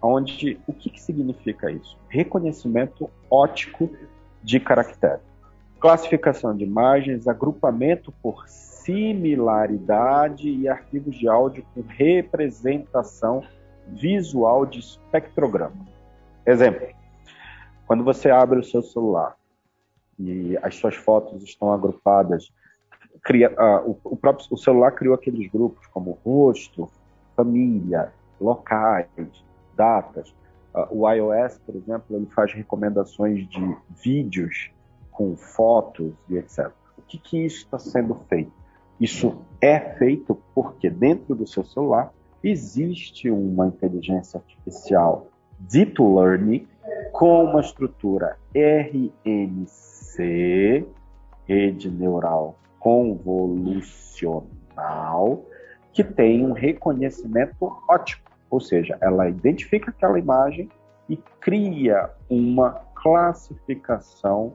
Onde, 0.02 0.58
o 0.66 0.72
que, 0.72 0.90
que 0.90 1.00
significa 1.00 1.70
isso? 1.70 1.96
Reconhecimento 2.08 3.08
ótico 3.30 3.88
de 4.42 4.58
caractere. 4.60 5.20
Classificação 5.80 6.56
de 6.56 6.64
imagens, 6.64 7.28
agrupamento 7.28 8.12
por 8.22 8.48
similaridade 8.48 10.48
e 10.48 10.68
arquivos 10.68 11.16
de 11.16 11.28
áudio 11.28 11.64
com 11.74 11.82
representação 11.82 13.44
visual 13.88 14.64
de 14.64 14.80
espectrograma. 14.80 15.86
Exemplo: 16.44 16.88
quando 17.86 18.04
você 18.04 18.30
abre 18.30 18.58
o 18.58 18.64
seu 18.64 18.82
celular 18.82 19.36
e 20.18 20.56
as 20.62 20.74
suas 20.76 20.94
fotos 20.94 21.42
estão 21.42 21.72
agrupadas 21.72 22.50
cria, 23.26 23.50
uh, 23.50 23.90
o, 23.90 24.12
o, 24.12 24.16
próprio 24.16 24.46
o 24.50 24.56
celular 24.56 24.92
criou 24.92 25.14
aqueles 25.14 25.50
grupos 25.50 25.84
como 25.88 26.18
rosto, 26.24 26.88
família, 27.34 28.12
locais, 28.40 29.08
datas. 29.74 30.34
Uh, 30.74 31.02
o 31.02 31.10
iOS, 31.10 31.58
por 31.64 31.76
exemplo, 31.76 32.16
ele 32.16 32.26
faz 32.26 32.52
recomendações 32.52 33.48
de 33.48 33.76
vídeos 34.02 34.70
com 35.10 35.36
fotos 35.36 36.12
e 36.28 36.36
etc. 36.36 36.70
O 36.98 37.02
que, 37.02 37.18
que 37.18 37.44
isso 37.44 37.64
está 37.64 37.78
sendo 37.78 38.14
feito? 38.28 38.52
Isso 39.00 39.40
é 39.60 39.78
feito 39.78 40.40
porque 40.54 40.90
dentro 40.90 41.34
do 41.34 41.46
seu 41.46 41.64
celular 41.64 42.12
existe 42.42 43.30
uma 43.30 43.66
inteligência 43.66 44.38
artificial 44.38 45.28
Deep 45.58 46.00
Learning 46.00 46.66
com 47.12 47.44
uma 47.44 47.60
estrutura 47.60 48.38
RNC, 48.54 49.14
rede 51.46 51.90
neural 51.90 52.58
convolucional 52.78 55.44
que 55.92 56.02
tem 56.04 56.44
um 56.44 56.52
reconhecimento 56.52 57.76
ótimo, 57.88 58.22
ou 58.56 58.60
seja, 58.60 58.96
ela 59.02 59.28
identifica 59.28 59.90
aquela 59.90 60.18
imagem 60.18 60.70
e 61.10 61.16
cria 61.40 62.10
uma 62.30 62.70
classificação 62.94 64.54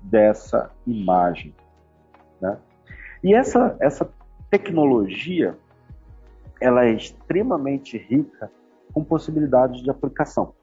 dessa 0.00 0.70
imagem. 0.86 1.54
Né? 2.40 2.56
E 3.22 3.34
essa, 3.34 3.76
essa 3.80 4.10
tecnologia 4.50 5.58
ela 6.58 6.86
é 6.86 6.92
extremamente 6.92 7.98
rica 7.98 8.50
com 8.94 9.04
possibilidades 9.04 9.82
de 9.82 9.90
aplicação. 9.90 10.54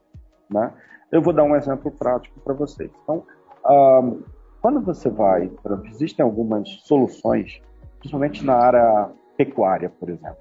Né? 0.50 0.73
Eu 1.11 1.21
vou 1.21 1.33
dar 1.33 1.43
um 1.43 1.55
exemplo 1.55 1.91
prático 1.91 2.39
para 2.39 2.55
vocês. 2.55 2.89
Então, 3.03 3.23
um, 3.63 4.23
quando 4.59 4.81
você 4.81 5.07
vai, 5.07 5.51
existem 5.85 6.23
algumas 6.23 6.67
soluções, 6.83 7.61
principalmente 8.00 8.43
na 8.43 8.55
área 8.55 9.11
pecuária, 9.38 9.88
por 9.88 10.09
exemplo. 10.09 10.38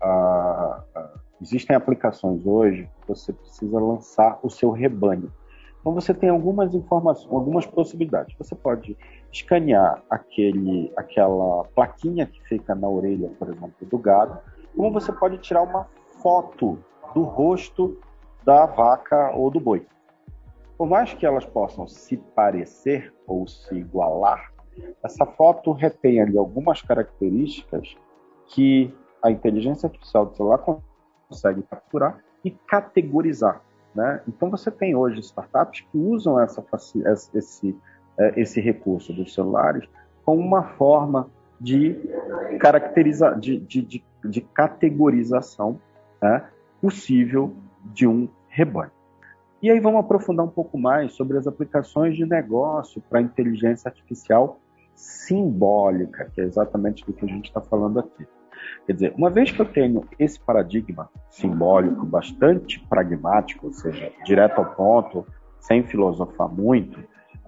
Uh, 0.00 0.80
uh, 0.96 1.21
existem 1.42 1.74
aplicações 1.74 2.46
hoje 2.46 2.88
que 3.00 3.08
você 3.08 3.32
precisa 3.32 3.78
lançar 3.78 4.38
o 4.42 4.48
seu 4.48 4.70
rebanho. 4.70 5.30
Então 5.80 5.92
você 5.92 6.14
tem 6.14 6.30
algumas 6.30 6.72
informações, 6.72 7.32
algumas 7.34 7.66
possibilidades. 7.66 8.36
Você 8.38 8.54
pode 8.54 8.96
escanear 9.32 10.00
aquele, 10.08 10.92
aquela 10.96 11.64
plaquinha 11.74 12.24
que 12.24 12.40
fica 12.44 12.74
na 12.74 12.88
orelha, 12.88 13.28
por 13.36 13.48
exemplo, 13.48 13.74
do 13.80 13.98
gado, 13.98 14.38
como 14.76 14.92
você 14.92 15.12
pode 15.12 15.38
tirar 15.38 15.62
uma 15.62 15.88
foto 16.22 16.78
do 17.12 17.22
rosto 17.22 17.98
da 18.44 18.64
vaca 18.64 19.32
ou 19.34 19.50
do 19.50 19.58
boi. 19.58 19.84
Por 20.78 20.88
mais 20.88 21.12
que 21.12 21.26
elas 21.26 21.44
possam 21.44 21.88
se 21.88 22.16
parecer 22.16 23.12
ou 23.26 23.48
se 23.48 23.74
igualar, 23.74 24.52
essa 25.02 25.26
foto 25.26 25.72
retém 25.72 26.20
ali 26.20 26.38
algumas 26.38 26.80
características 26.80 27.96
que 28.46 28.94
a 29.22 29.30
inteligência 29.30 29.88
artificial 29.88 30.26
do 30.26 30.36
celular 30.36 30.58
consegue 31.32 31.62
capturar 31.62 32.18
e 32.44 32.50
categorizar. 32.50 33.62
Né? 33.94 34.20
Então 34.28 34.50
você 34.50 34.70
tem 34.70 34.94
hoje 34.94 35.20
startups 35.20 35.80
que 35.80 35.98
usam 35.98 36.38
essa, 36.38 36.64
esse, 37.34 37.76
é, 38.18 38.40
esse 38.40 38.60
recurso 38.60 39.12
dos 39.12 39.34
celulares 39.34 39.88
como 40.24 40.40
uma 40.40 40.62
forma 40.62 41.28
de 41.60 41.98
caracterizar, 42.60 43.38
de, 43.38 43.58
de, 43.58 43.82
de, 43.82 44.04
de 44.24 44.40
categorização 44.40 45.80
né, 46.20 46.44
possível 46.80 47.54
de 47.84 48.06
um 48.06 48.28
rebanho. 48.48 48.90
E 49.60 49.70
aí 49.70 49.78
vamos 49.78 50.00
aprofundar 50.00 50.44
um 50.44 50.50
pouco 50.50 50.76
mais 50.76 51.12
sobre 51.12 51.38
as 51.38 51.46
aplicações 51.46 52.16
de 52.16 52.26
negócio 52.26 53.00
para 53.08 53.20
inteligência 53.20 53.88
artificial 53.88 54.58
simbólica, 54.94 56.30
que 56.34 56.40
é 56.40 56.44
exatamente 56.44 57.04
do 57.06 57.12
que 57.12 57.24
a 57.24 57.28
gente 57.28 57.46
está 57.46 57.60
falando 57.60 58.00
aqui. 58.00 58.26
Quer 58.86 58.92
dizer, 58.92 59.14
uma 59.16 59.30
vez 59.30 59.50
que 59.50 59.60
eu 59.60 59.66
tenho 59.66 60.06
esse 60.18 60.38
paradigma 60.40 61.08
simbólico 61.30 62.06
bastante 62.06 62.80
pragmático, 62.88 63.66
ou 63.66 63.72
seja, 63.72 64.12
direto 64.24 64.58
ao 64.58 64.66
ponto, 64.66 65.26
sem 65.60 65.84
filosofar 65.84 66.48
muito, 66.48 66.98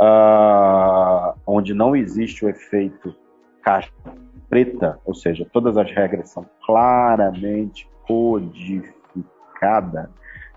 uh, 0.01 1.35
onde 1.47 1.75
não 1.75 1.97
existe 1.97 2.45
o 2.45 2.49
efeito 2.49 3.15
caixa 3.63 3.91
preta, 4.49 4.99
ou 5.05 5.15
seja, 5.15 5.47
todas 5.53 5.77
as 5.77 5.91
regras 5.91 6.31
são 6.31 6.47
claramente 6.65 7.89
codificadas, 8.07 10.09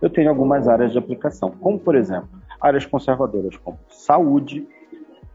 eu 0.02 0.10
tenho 0.10 0.30
algumas 0.30 0.68
áreas 0.68 0.92
de 0.92 0.98
aplicação, 0.98 1.52
como 1.52 1.80
por 1.80 1.96
exemplo, 1.96 2.30
áreas 2.62 2.86
conservadoras 2.86 3.58
como 3.58 3.80
saúde, 3.90 4.68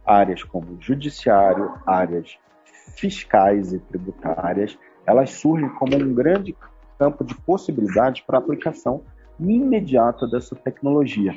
áreas 0.07 0.43
como 0.45 0.81
judiciário, 0.81 1.73
áreas 1.87 2.39
fiscais 2.97 3.73
e 3.73 3.79
tributárias, 3.79 4.79
elas 5.07 5.31
surgem 5.31 5.69
como 5.71 5.97
um 5.97 6.15
grande 6.15 6.57
campo 6.99 7.25
de 7.25 7.35
possibilidades 7.35 8.23
para 8.23 8.39
aplicação 8.39 9.03
imediata 9.41 10.27
dessa 10.27 10.55
tecnologia, 10.55 11.35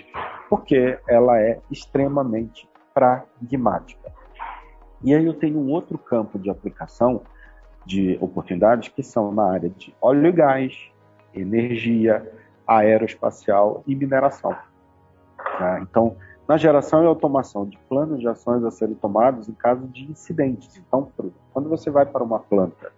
porque 0.49 0.99
ela 1.07 1.39
é 1.39 1.59
extremamente 1.71 2.69
pragmática. 2.93 4.13
E 5.03 5.13
aí 5.13 5.25
eu 5.25 5.33
tenho 5.33 5.59
um 5.59 5.71
outro 5.71 5.97
campo 5.97 6.37
de 6.37 6.49
aplicação 6.49 7.21
de 7.85 8.17
oportunidades 8.19 8.89
que 8.89 9.03
são 9.03 9.31
na 9.31 9.51
área 9.51 9.69
de 9.69 9.93
óleo 10.01 10.27
e 10.27 10.31
gás, 10.31 10.91
energia, 11.33 12.31
aeroespacial 12.67 13.83
e 13.85 13.95
mineração. 13.95 14.55
Tá? 15.57 15.79
Então, 15.81 16.15
na 16.47 16.57
geração 16.57 17.03
e 17.03 17.07
automação 17.07 17.65
de 17.65 17.77
planos 17.89 18.19
de 18.19 18.27
ações 18.27 18.63
a 18.63 18.71
serem 18.71 18.95
tomados 18.95 19.49
em 19.49 19.53
caso 19.53 19.87
de 19.87 20.09
incidentes. 20.09 20.77
Então, 20.77 21.11
quando 21.51 21.69
você 21.69 21.89
vai 21.89 22.05
para 22.05 22.23
uma 22.23 22.39
planta 22.39 22.91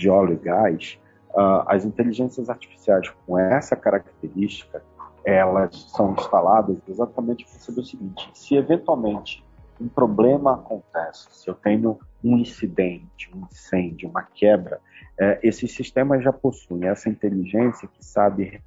de 0.00 0.08
óleo 0.08 0.32
e 0.32 0.44
gás, 0.44 0.98
uh, 1.34 1.62
as 1.66 1.84
inteligências 1.84 2.48
artificiais 2.48 3.12
com 3.26 3.38
essa 3.38 3.76
característica, 3.76 4.82
elas 5.24 5.76
são 5.94 6.14
instaladas 6.14 6.78
exatamente 6.88 7.44
para 7.44 7.60
saber 7.60 7.80
o 7.80 7.84
seguinte: 7.84 8.30
se 8.34 8.56
eventualmente 8.56 9.44
um 9.78 9.88
problema 9.88 10.54
acontece, 10.54 11.28
se 11.30 11.48
eu 11.48 11.54
tenho 11.54 11.98
um 12.24 12.38
incidente, 12.38 13.30
um 13.34 13.46
incêndio, 13.50 14.08
uma 14.08 14.22
quebra, 14.22 14.80
é, 15.18 15.38
esses 15.42 15.72
sistemas 15.72 16.22
já 16.24 16.32
possuem 16.32 16.86
essa 16.86 17.08
inteligência 17.08 17.88
que 17.88 18.04
sabe 18.04 18.62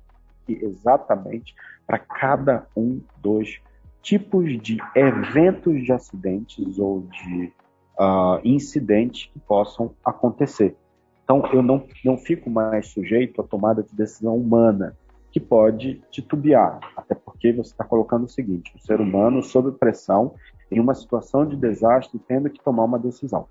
exatamente 0.47 1.55
para 1.85 1.97
cada 1.97 2.67
um 2.75 3.01
dos 3.17 3.59
tipos 4.01 4.59
de 4.61 4.77
eventos 4.95 5.83
de 5.83 5.91
acidentes 5.91 6.77
ou 6.77 7.01
de 7.01 7.53
uh, 7.97 8.39
incidentes 8.43 9.29
que 9.31 9.39
possam 9.39 9.93
acontecer. 10.03 10.75
Então, 11.24 11.44
eu 11.53 11.62
não, 11.62 11.86
não 12.03 12.18
fico 12.18 12.50
mais 12.50 12.88
sujeito 12.88 13.42
à 13.42 13.44
tomada 13.44 13.82
de 13.82 13.96
decisão 13.96 14.36
humana, 14.36 14.96
que 15.32 15.39
pode 15.39 16.01
titubear, 16.12 16.80
até 16.96 17.15
porque 17.15 17.51
você 17.51 17.72
está 17.72 17.84
colocando 17.84 18.25
o 18.25 18.30
seguinte: 18.30 18.72
o 18.75 18.80
ser 18.80 19.01
humano 19.01 19.42
sob 19.42 19.72
pressão 19.72 20.36
em 20.72 20.80
uma 20.80 20.94
situação 20.94 21.46
de 21.46 21.56
desastre 21.56 22.20
tendo 22.27 22.50
que 22.50 22.63
tomar 22.63 22.84
uma 22.84 23.00
decisão. 23.00 23.48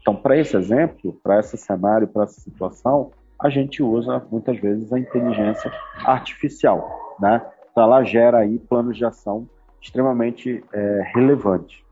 Então, 0.00 0.16
para 0.16 0.38
esse 0.38 0.56
exemplo, 0.56 1.18
para 1.22 1.40
esse 1.40 1.56
cenário, 1.56 2.08
para 2.08 2.24
essa 2.24 2.40
situação, 2.40 3.10
a 3.38 3.50
gente 3.50 3.82
usa 3.82 4.24
muitas 4.30 4.58
vezes 4.58 4.92
a 4.92 4.98
inteligência 4.98 5.70
artificial, 6.04 7.16
né? 7.20 7.42
Então, 7.70 7.84
ela 7.84 8.02
gera 8.02 8.38
aí 8.38 8.58
planos 8.58 8.96
de 8.96 9.04
ação 9.04 9.46
extremamente 9.80 10.64
é, 10.72 11.12
relevantes. 11.14 11.85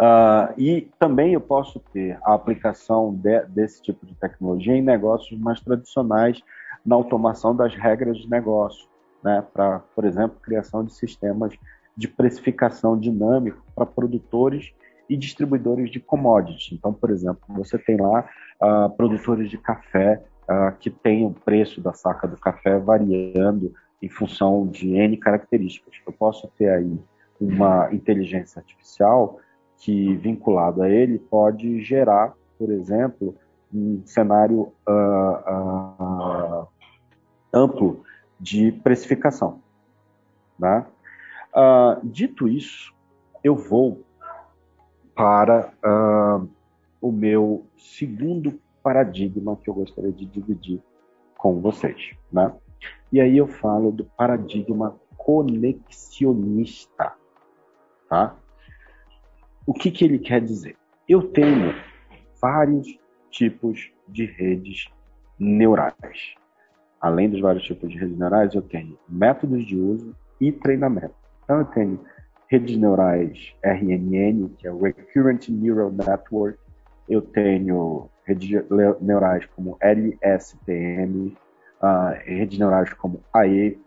Uh, 0.00 0.54
e 0.56 0.88
também 0.98 1.34
eu 1.34 1.40
posso 1.42 1.78
ter 1.92 2.18
a 2.24 2.32
aplicação 2.32 3.14
de, 3.14 3.44
desse 3.48 3.82
tipo 3.82 4.06
de 4.06 4.14
tecnologia 4.14 4.74
em 4.74 4.80
negócios 4.80 5.38
mais 5.38 5.60
tradicionais, 5.60 6.42
na 6.86 6.96
automação 6.96 7.54
das 7.54 7.74
regras 7.74 8.16
de 8.16 8.30
negócio, 8.30 8.88
né? 9.22 9.44
para, 9.52 9.80
por 9.94 10.06
exemplo, 10.06 10.38
criação 10.40 10.82
de 10.82 10.94
sistemas 10.94 11.52
de 11.94 12.08
precificação 12.08 12.98
dinâmico 12.98 13.62
para 13.74 13.84
produtores 13.84 14.72
e 15.06 15.18
distribuidores 15.18 15.90
de 15.90 16.00
commodities. 16.00 16.72
Então, 16.72 16.94
por 16.94 17.10
exemplo, 17.10 17.42
você 17.50 17.76
tem 17.76 17.98
lá 17.98 18.26
uh, 18.62 18.88
produtores 18.96 19.50
de 19.50 19.58
café 19.58 20.22
uh, 20.44 20.74
que 20.78 20.88
têm 20.88 21.26
o 21.26 21.30
preço 21.30 21.78
da 21.78 21.92
saca 21.92 22.26
do 22.26 22.38
café 22.38 22.78
variando 22.78 23.74
em 24.00 24.08
função 24.08 24.66
de 24.66 24.94
N 24.94 25.14
características. 25.18 25.92
Eu 26.06 26.12
posso 26.14 26.48
ter 26.56 26.70
aí 26.70 26.98
uma 27.38 27.92
inteligência 27.92 28.60
artificial 28.60 29.38
que, 29.80 30.14
vinculado 30.16 30.82
a 30.82 30.90
ele, 30.90 31.18
pode 31.18 31.82
gerar, 31.82 32.34
por 32.58 32.70
exemplo, 32.70 33.34
um 33.72 34.02
cenário 34.04 34.72
uh, 34.86 36.68
amplo 37.52 38.04
de 38.38 38.72
precificação. 38.72 39.62
Né? 40.58 40.86
Uh, 41.54 42.06
dito 42.06 42.46
isso, 42.46 42.94
eu 43.42 43.56
vou 43.56 44.04
para 45.14 45.72
uh, 45.82 46.46
o 47.00 47.10
meu 47.10 47.66
segundo 47.76 48.60
paradigma 48.82 49.56
que 49.56 49.70
eu 49.70 49.74
gostaria 49.74 50.12
de 50.12 50.26
dividir 50.26 50.82
com 51.38 51.58
vocês. 51.58 52.14
Né? 52.30 52.52
E 53.10 53.18
aí 53.18 53.38
eu 53.38 53.46
falo 53.46 53.90
do 53.90 54.04
paradigma 54.04 54.94
conexionista. 55.16 57.14
Tá? 58.10 58.36
O 59.70 59.72
que, 59.72 59.88
que 59.88 60.04
ele 60.04 60.18
quer 60.18 60.40
dizer? 60.40 60.74
Eu 61.08 61.22
tenho 61.22 61.72
vários 62.42 62.88
tipos 63.30 63.88
de 64.08 64.24
redes 64.24 64.88
neurais. 65.38 66.34
Além 67.00 67.30
dos 67.30 67.40
vários 67.40 67.62
tipos 67.62 67.88
de 67.88 67.96
redes 67.96 68.18
neurais, 68.18 68.52
eu 68.52 68.62
tenho 68.62 68.98
métodos 69.08 69.64
de 69.64 69.76
uso 69.76 70.12
e 70.40 70.50
treinamento. 70.50 71.14
Então, 71.44 71.60
eu 71.60 71.64
tenho 71.66 72.00
redes 72.48 72.76
neurais 72.76 73.54
RNN, 73.62 74.48
que 74.58 74.66
é 74.66 74.72
Recurrent 74.72 75.48
Neural 75.50 75.92
Network. 75.92 76.58
Eu 77.08 77.22
tenho 77.22 78.10
redes 78.24 78.50
neurais 79.00 79.46
como 79.54 79.78
LSTM, 79.80 81.36
uh, 81.80 82.18
redes 82.24 82.58
neurais 82.58 82.92
como 82.94 83.22
AE, 83.32 83.78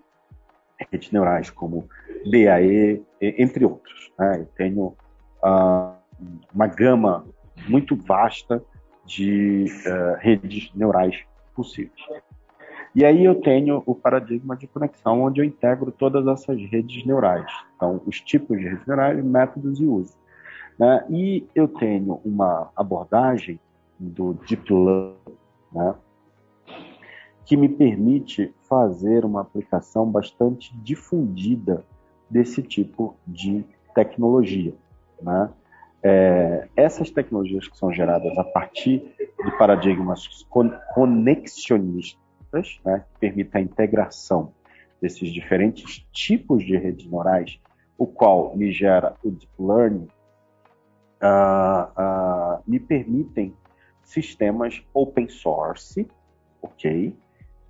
redes 0.90 1.12
neurais 1.12 1.50
como 1.50 1.90
BAE, 2.32 3.04
entre 3.20 3.66
outros. 3.66 4.14
Né? 4.18 4.38
Eu 4.40 4.46
tenho 4.56 4.96
uh, 5.44 5.94
uma 6.54 6.68
gama 6.68 7.26
muito 7.68 7.96
vasta 7.96 8.64
de 9.06 9.66
uh, 9.86 10.18
redes 10.20 10.72
neurais 10.74 11.24
possíveis. 11.54 12.02
E 12.96 13.04
aí 13.04 13.26
eu 13.26 13.36
tenho 13.36 13.82
o 13.86 13.96
paradigma 13.96 14.56
de 14.56 14.68
conexão, 14.68 15.24
onde 15.24 15.42
eu 15.42 15.46
integro 15.46 15.92
todas 15.92 16.28
essas 16.28 16.62
redes 16.70 17.04
neurais. 17.06 17.52
Então, 17.76 18.02
os 18.06 18.22
tipos 18.22 18.58
de 18.58 18.68
redes 18.68 18.86
neurais, 18.86 19.24
métodos 19.24 19.80
e 19.80 19.86
uso. 19.86 20.16
Né? 20.78 21.04
E 21.10 21.48
eu 21.56 21.68
tenho 21.68 22.22
uma 22.24 22.70
abordagem 22.76 23.60
do 24.00 24.36
Deep 24.48 24.72
Learning, 24.72 25.16
né? 25.72 25.96
que 27.46 27.58
me 27.58 27.68
permite 27.68 28.54
fazer 28.70 29.26
uma 29.26 29.42
aplicação 29.42 30.10
bastante 30.10 30.76
difundida 30.78 31.84
desse 32.30 32.62
tipo 32.62 33.16
de 33.28 33.66
tecnologia. 33.94 34.74
Né? 35.24 35.50
É, 36.04 36.68
essas 36.76 37.10
tecnologias 37.10 37.68
que 37.68 37.78
são 37.78 37.92
geradas 37.92 38.38
a 38.38 38.44
partir 38.44 39.00
de 39.44 39.58
paradigmas 39.58 40.28
conexionistas 40.94 42.80
né, 42.86 43.06
que 43.14 43.20
permita 43.20 43.58
a 43.58 43.62
integração 43.62 44.54
desses 45.02 45.34
diferentes 45.34 46.06
tipos 46.12 46.64
de 46.64 46.78
redes 46.78 47.06
neurais, 47.10 47.60
o 47.98 48.06
qual 48.06 48.56
me 48.56 48.72
gera 48.72 49.16
o 49.24 49.32
deep 49.32 49.52
learning, 49.60 50.08
uh, 51.22 51.88
uh, 51.98 52.64
me 52.68 52.80
permitem 52.80 53.54
sistemas 54.04 54.82
open 54.94 55.30
source, 55.30 56.08
ok, 56.62 57.16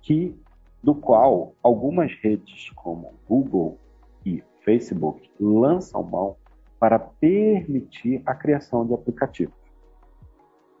que 0.02 0.36
do 0.82 0.94
qual 0.94 1.54
algumas 1.62 2.12
redes 2.20 2.70
como 2.70 3.14
Google 3.28 3.78
e 4.24 4.42
Facebook 4.64 5.30
lançam 5.40 6.02
mão 6.02 6.36
para 6.84 6.98
permitir 6.98 8.20
a 8.26 8.34
criação 8.34 8.86
de 8.86 8.92
aplicativos. 8.92 9.54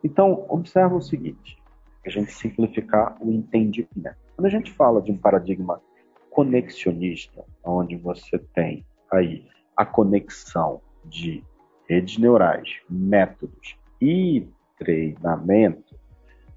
Então, 0.04 0.44
observa 0.50 0.94
o 0.94 1.00
seguinte: 1.00 1.56
a 2.04 2.10
gente 2.10 2.30
simplificar 2.30 3.16
o 3.22 3.32
entendimento. 3.32 4.14
Quando 4.36 4.44
a 4.44 4.50
gente 4.50 4.70
fala 4.70 5.00
de 5.00 5.10
um 5.10 5.16
paradigma 5.16 5.80
conexionista, 6.28 7.42
onde 7.64 7.96
você 7.96 8.38
tem 8.38 8.84
aí 9.10 9.48
a 9.74 9.86
conexão 9.86 10.82
de 11.06 11.42
redes 11.88 12.18
neurais, 12.18 12.68
métodos 12.90 13.74
e 13.98 14.46
treinamento, 14.78 15.98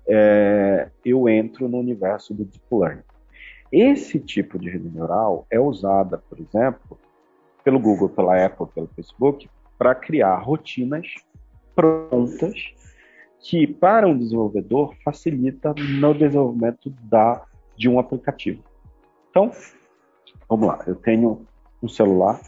é, 0.09 0.89
eu 1.05 1.29
entro 1.29 1.69
no 1.69 1.79
universo 1.79 2.33
do 2.33 2.43
deep 2.43 2.65
learning. 2.69 3.03
Esse 3.71 4.19
tipo 4.19 4.59
de 4.59 4.69
rede 4.69 4.89
neural 4.89 5.47
é 5.49 5.57
usada, 5.57 6.17
por 6.17 6.37
exemplo, 6.37 6.99
pelo 7.67 7.81
Google, 7.81 8.07
pela 8.07 8.45
Apple, 8.45 8.67
pelo 8.73 8.87
Facebook, 8.95 9.49
para 9.77 9.93
criar 9.93 10.37
rotinas 10.37 11.05
prontas 11.75 12.73
que 13.41 13.67
para 13.67 14.07
um 14.07 14.17
desenvolvedor 14.17 14.95
facilita 15.03 15.75
no 15.99 16.13
desenvolvimento 16.13 16.89
da, 17.01 17.45
de 17.75 17.89
um 17.89 17.99
aplicativo. 17.99 18.63
Então, 19.29 19.51
vamos 20.47 20.65
lá, 20.65 20.81
eu 20.87 20.95
tenho 20.95 21.45
um 21.83 21.89
celular, 21.89 22.39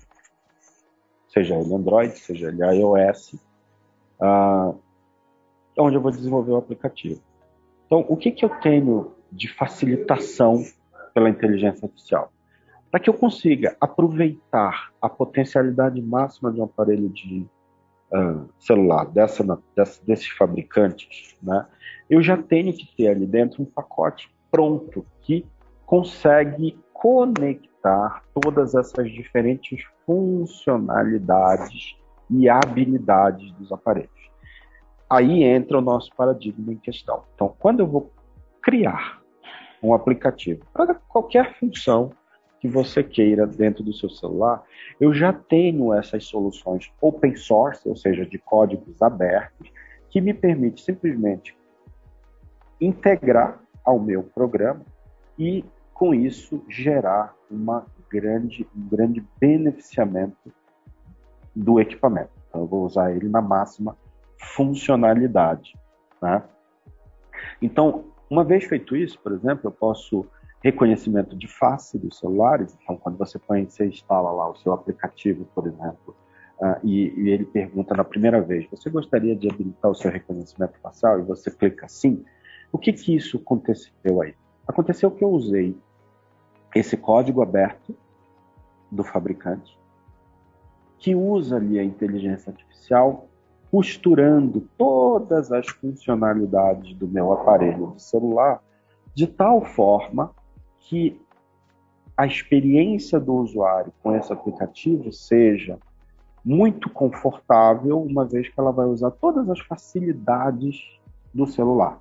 seja 1.27 1.53
ele 1.53 1.75
Android, 1.75 2.17
seja 2.17 2.47
ele 2.47 2.63
iOS, 2.77 3.34
uh, 4.21 4.73
onde 5.77 5.97
eu 5.97 6.01
vou 6.01 6.12
desenvolver 6.12 6.53
o 6.53 6.58
aplicativo. 6.58 7.21
Então, 7.88 8.05
o 8.08 8.15
que, 8.15 8.32
que 8.32 8.45
eu 8.45 8.49
tenho 8.62 9.12
de 9.29 9.53
facilitação 9.53 10.63
pela 11.13 11.29
inteligência 11.29 11.86
artificial? 11.86 12.32
Para 12.91 12.99
que 12.99 13.10
eu 13.10 13.13
consiga 13.13 13.78
aproveitar 13.80 14.91
a 15.02 15.08
potencialidade 15.08 16.02
máxima 16.02 16.52
de 16.52 16.60
um 16.60 16.63
aparelho 16.63 17.10
de 17.10 17.45
uh, 18.12 18.49
celular 18.60 19.06
dessa, 19.06 19.43
dessa, 19.75 20.04
desses 20.04 20.30
fabricantes, 20.30 21.38
né, 21.41 21.65
eu 22.10 22.21
já 22.21 22.36
tenho 22.36 22.73
que 22.73 22.88
ter 22.95 23.10
ali 23.10 23.28
dentro 23.28 23.62
um 23.62 23.65
pacote 23.65 24.34
pronto 24.49 25.06
que 25.21 25.45
consegue 25.86 26.78
conectar 26.91 28.23
todas 28.34 28.73
essas 28.73 29.12
diferentes 29.12 29.84
funcionalidades 30.06 31.95
e 32.30 32.49
habilidades 32.49 33.52
dos 33.54 33.71
aparelhos. 33.71 34.10
Aí 35.10 35.43
entra 35.43 35.78
o 35.78 35.82
nosso 35.82 36.10
paradigma 36.15 36.73
em 36.73 36.78
questão. 36.78 37.23
Então, 37.34 37.56
quando 37.60 37.80
eu 37.80 37.88
vou 37.88 38.12
criar 38.62 39.19
um 39.82 39.93
aplicativo 39.93 40.65
para 40.73 40.93
qualquer 40.93 41.58
função 41.60 42.12
que 42.60 42.67
você 42.67 43.04
queira 43.04 43.48
dentro 43.48 43.84
do 43.84 43.93
seu 43.93 44.10
celular, 44.10 44.63
eu 45.00 45.13
já 45.13 45.32
tenho 45.32 45.93
essas 45.93 46.26
soluções 46.26 46.91
open 47.02 47.36
source, 47.36 47.88
ou 47.88 47.95
seja, 47.95 48.26
de 48.26 48.38
códigos 48.38 49.02
abertos, 49.02 49.72
que 50.10 50.19
me 50.19 50.34
permite 50.34 50.82
simplesmente 50.82 51.58
integrar 52.82 53.60
ao 53.84 54.00
meu 54.00 54.24
programa 54.24 54.82
e, 55.38 55.63
com 55.93 56.13
isso, 56.13 56.63
gerar 56.67 57.34
uma 57.50 57.86
grande, 58.10 58.67
um 58.76 58.88
grande 58.88 59.24
beneficiamento 59.39 60.52
do 61.56 61.80
equipamento. 61.80 62.32
Então, 62.48 62.62
eu 62.62 62.67
vou 62.67 62.86
usar 62.86 63.12
ele 63.12 63.30
na 63.30 63.41
máxima 63.41 63.98
funcionalidade. 64.56 65.74
Né? 66.22 66.43
Então, 67.62 68.06
uma 68.30 68.43
vez 68.43 68.63
feito 68.65 68.95
isso, 68.95 69.19
por 69.19 69.32
exemplo, 69.32 69.62
eu 69.65 69.72
posso 69.72 70.26
reconhecimento 70.62 71.36
de 71.36 71.48
face 71.48 71.98
dos 71.98 72.17
celulares. 72.17 72.78
Então, 72.82 72.98
quando 72.98 73.17
você 73.17 73.39
põe, 73.39 73.65
você 73.65 73.86
instala 73.86 74.32
lá 74.32 74.50
o 74.50 74.56
seu 74.56 74.74
aplicativo, 74.74 75.45
por 75.56 75.67
exemplo, 75.67 76.15
uh, 76.60 76.76
e, 76.84 77.13
e, 77.17 77.30
ele 77.30 77.45
pergunta 77.45 77.95
na 77.95 78.04
primeira 78.04 78.41
vez: 78.41 78.67
você 78.69 78.89
gostaria 78.89 79.36
de 79.36 79.50
habilitar 79.50 79.89
o 79.89 79.95
seu 79.95 80.12
reconhecimento 80.12 80.78
facial? 80.82 81.19
E 81.19 81.24
você 81.24 81.50
clica 81.50 81.88
sim. 81.88 82.24
O 82.72 82.78
que 82.78 82.93
que 82.93 83.15
isso 83.15 83.38
aconteceu 83.38 84.22
aí? 84.22 84.36
Aconteceu 84.67 85.10
que 85.10 85.24
eu 85.24 85.30
usei 85.30 85.76
esse 86.76 86.95
código 86.95 87.41
aberto 87.41 87.95
do 88.91 89.04
fabricante, 89.04 89.78
que 91.00 91.15
usa 91.15 91.56
ali 91.56 91.80
a 91.80 91.84
inteligência 91.84 92.52
artificial 92.52 93.28
costurando 93.72 94.67
todas 94.78 95.52
as 95.52 95.67
funcionalidades 95.67 96.93
do 96.95 97.08
meu 97.08 97.32
aparelho 97.32 97.93
de 97.95 98.02
celular 98.02 98.62
de 99.13 99.28
tal 99.28 99.63
forma 99.63 100.32
que 100.80 101.20
a 102.15 102.26
experiência 102.26 103.20
do 103.20 103.34
usuário 103.36 103.94
com 104.04 104.15
esse 104.15 104.32
aplicativo 104.32 105.12
seja 105.12 105.78
muito 106.44 106.89
confortável, 106.89 108.02
uma 108.02 108.26
vez 108.26 108.48
que 108.48 108.60
ela 108.60 108.72
vai 108.72 108.86
usar 108.86 109.12
todas 109.12 109.50
as 109.50 109.60
facilidades 109.60 111.00
do 111.34 111.46
celular. 111.46 112.00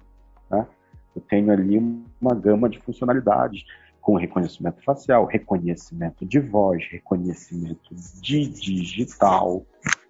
Né? 0.51 0.67
Eu 1.15 1.23
tenho 1.23 1.53
ali 1.53 1.79
uma 2.21 2.35
gama 2.35 2.69
de 2.69 2.79
funcionalidades 2.81 3.65
com 4.01 4.17
reconhecimento 4.17 4.83
facial, 4.83 5.27
reconhecimento 5.27 6.25
de 6.25 6.41
voz, 6.41 6.83
reconhecimento 6.91 7.95
de 8.23 8.49
digital, 8.49 9.67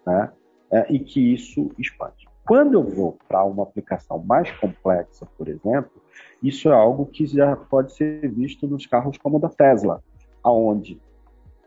né? 0.06 0.30
É, 0.70 0.86
e 0.92 1.00
que 1.00 1.34
isso 1.34 1.70
expande. 1.76 2.28
Quando 2.46 2.74
eu 2.74 2.84
vou 2.84 3.18
para 3.26 3.42
uma 3.42 3.62
aplicação 3.64 4.18
mais 4.20 4.50
complexa, 4.52 5.26
por 5.36 5.48
exemplo, 5.48 6.00
isso 6.42 6.68
é 6.68 6.72
algo 6.72 7.06
que 7.06 7.26
já 7.26 7.56
pode 7.56 7.92
ser 7.94 8.28
visto 8.30 8.66
nos 8.66 8.86
carros 8.86 9.18
como 9.18 9.38
o 9.38 9.40
da 9.40 9.48
Tesla, 9.48 10.02
aonde 10.42 11.00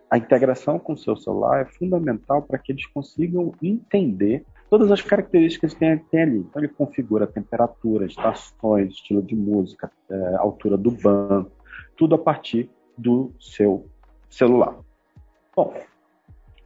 a 0.09 0.17
integração 0.17 0.77
com 0.77 0.91
o 0.91 0.97
seu 0.97 1.15
celular 1.15 1.61
é 1.61 1.65
fundamental 1.65 2.41
para 2.41 2.57
que 2.57 2.73
eles 2.73 2.85
consigam 2.87 3.53
entender 3.63 4.45
todas 4.69 4.91
as 4.91 5.01
características 5.01 5.73
que 5.73 5.79
tem, 5.79 6.21
ali. 6.21 6.37
Então, 6.37 6.61
ele 6.61 6.67
configura 6.67 7.25
temperatura, 7.25 8.05
estações, 8.05 8.93
estilo 8.93 9.21
de 9.21 9.35
música, 9.35 9.89
é, 10.09 10.35
altura 10.35 10.77
do 10.77 10.91
banco, 10.91 11.51
tudo 11.95 12.15
a 12.15 12.17
partir 12.17 12.69
do 12.97 13.31
seu 13.39 13.85
celular. 14.29 14.75
Bom, 15.55 15.73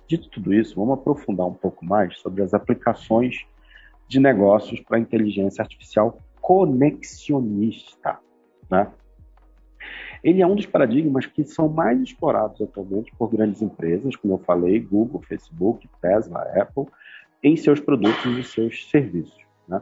dito 0.08 0.28
tudo 0.30 0.52
isso, 0.52 0.76
vamos 0.76 0.96
aprofundar 0.96 1.46
um 1.46 1.54
pouco 1.54 1.86
mais 1.86 2.18
sobre 2.20 2.42
as 2.42 2.54
aplicações 2.54 3.46
de 4.08 4.20
negócios 4.20 4.80
para 4.80 5.00
inteligência 5.00 5.62
artificial 5.62 6.20
conexionista. 6.46 8.20
Né? 8.70 8.88
Ele 10.24 10.44
é 10.44 10.48
um 10.48 10.54
dos 10.54 10.68
paradigmas 10.68 11.26
que 11.26 11.44
são 11.44 11.68
mais 11.68 12.00
explorados 12.00 12.62
atualmente 12.62 13.12
por 13.18 13.32
grandes 13.32 13.64
empresas, 13.64 14.16
como 14.16 14.36
eu 14.36 14.38
falei, 14.38 14.80
Google, 14.80 15.24
Facebook, 15.24 15.90
Tesla, 16.00 16.44
Apple, 16.56 16.86
em 17.42 17.58
seus 17.58 17.80
produtos 17.80 18.38
e 18.38 18.44
seus 18.44 18.88
serviços. 18.92 19.44
Né? 19.68 19.82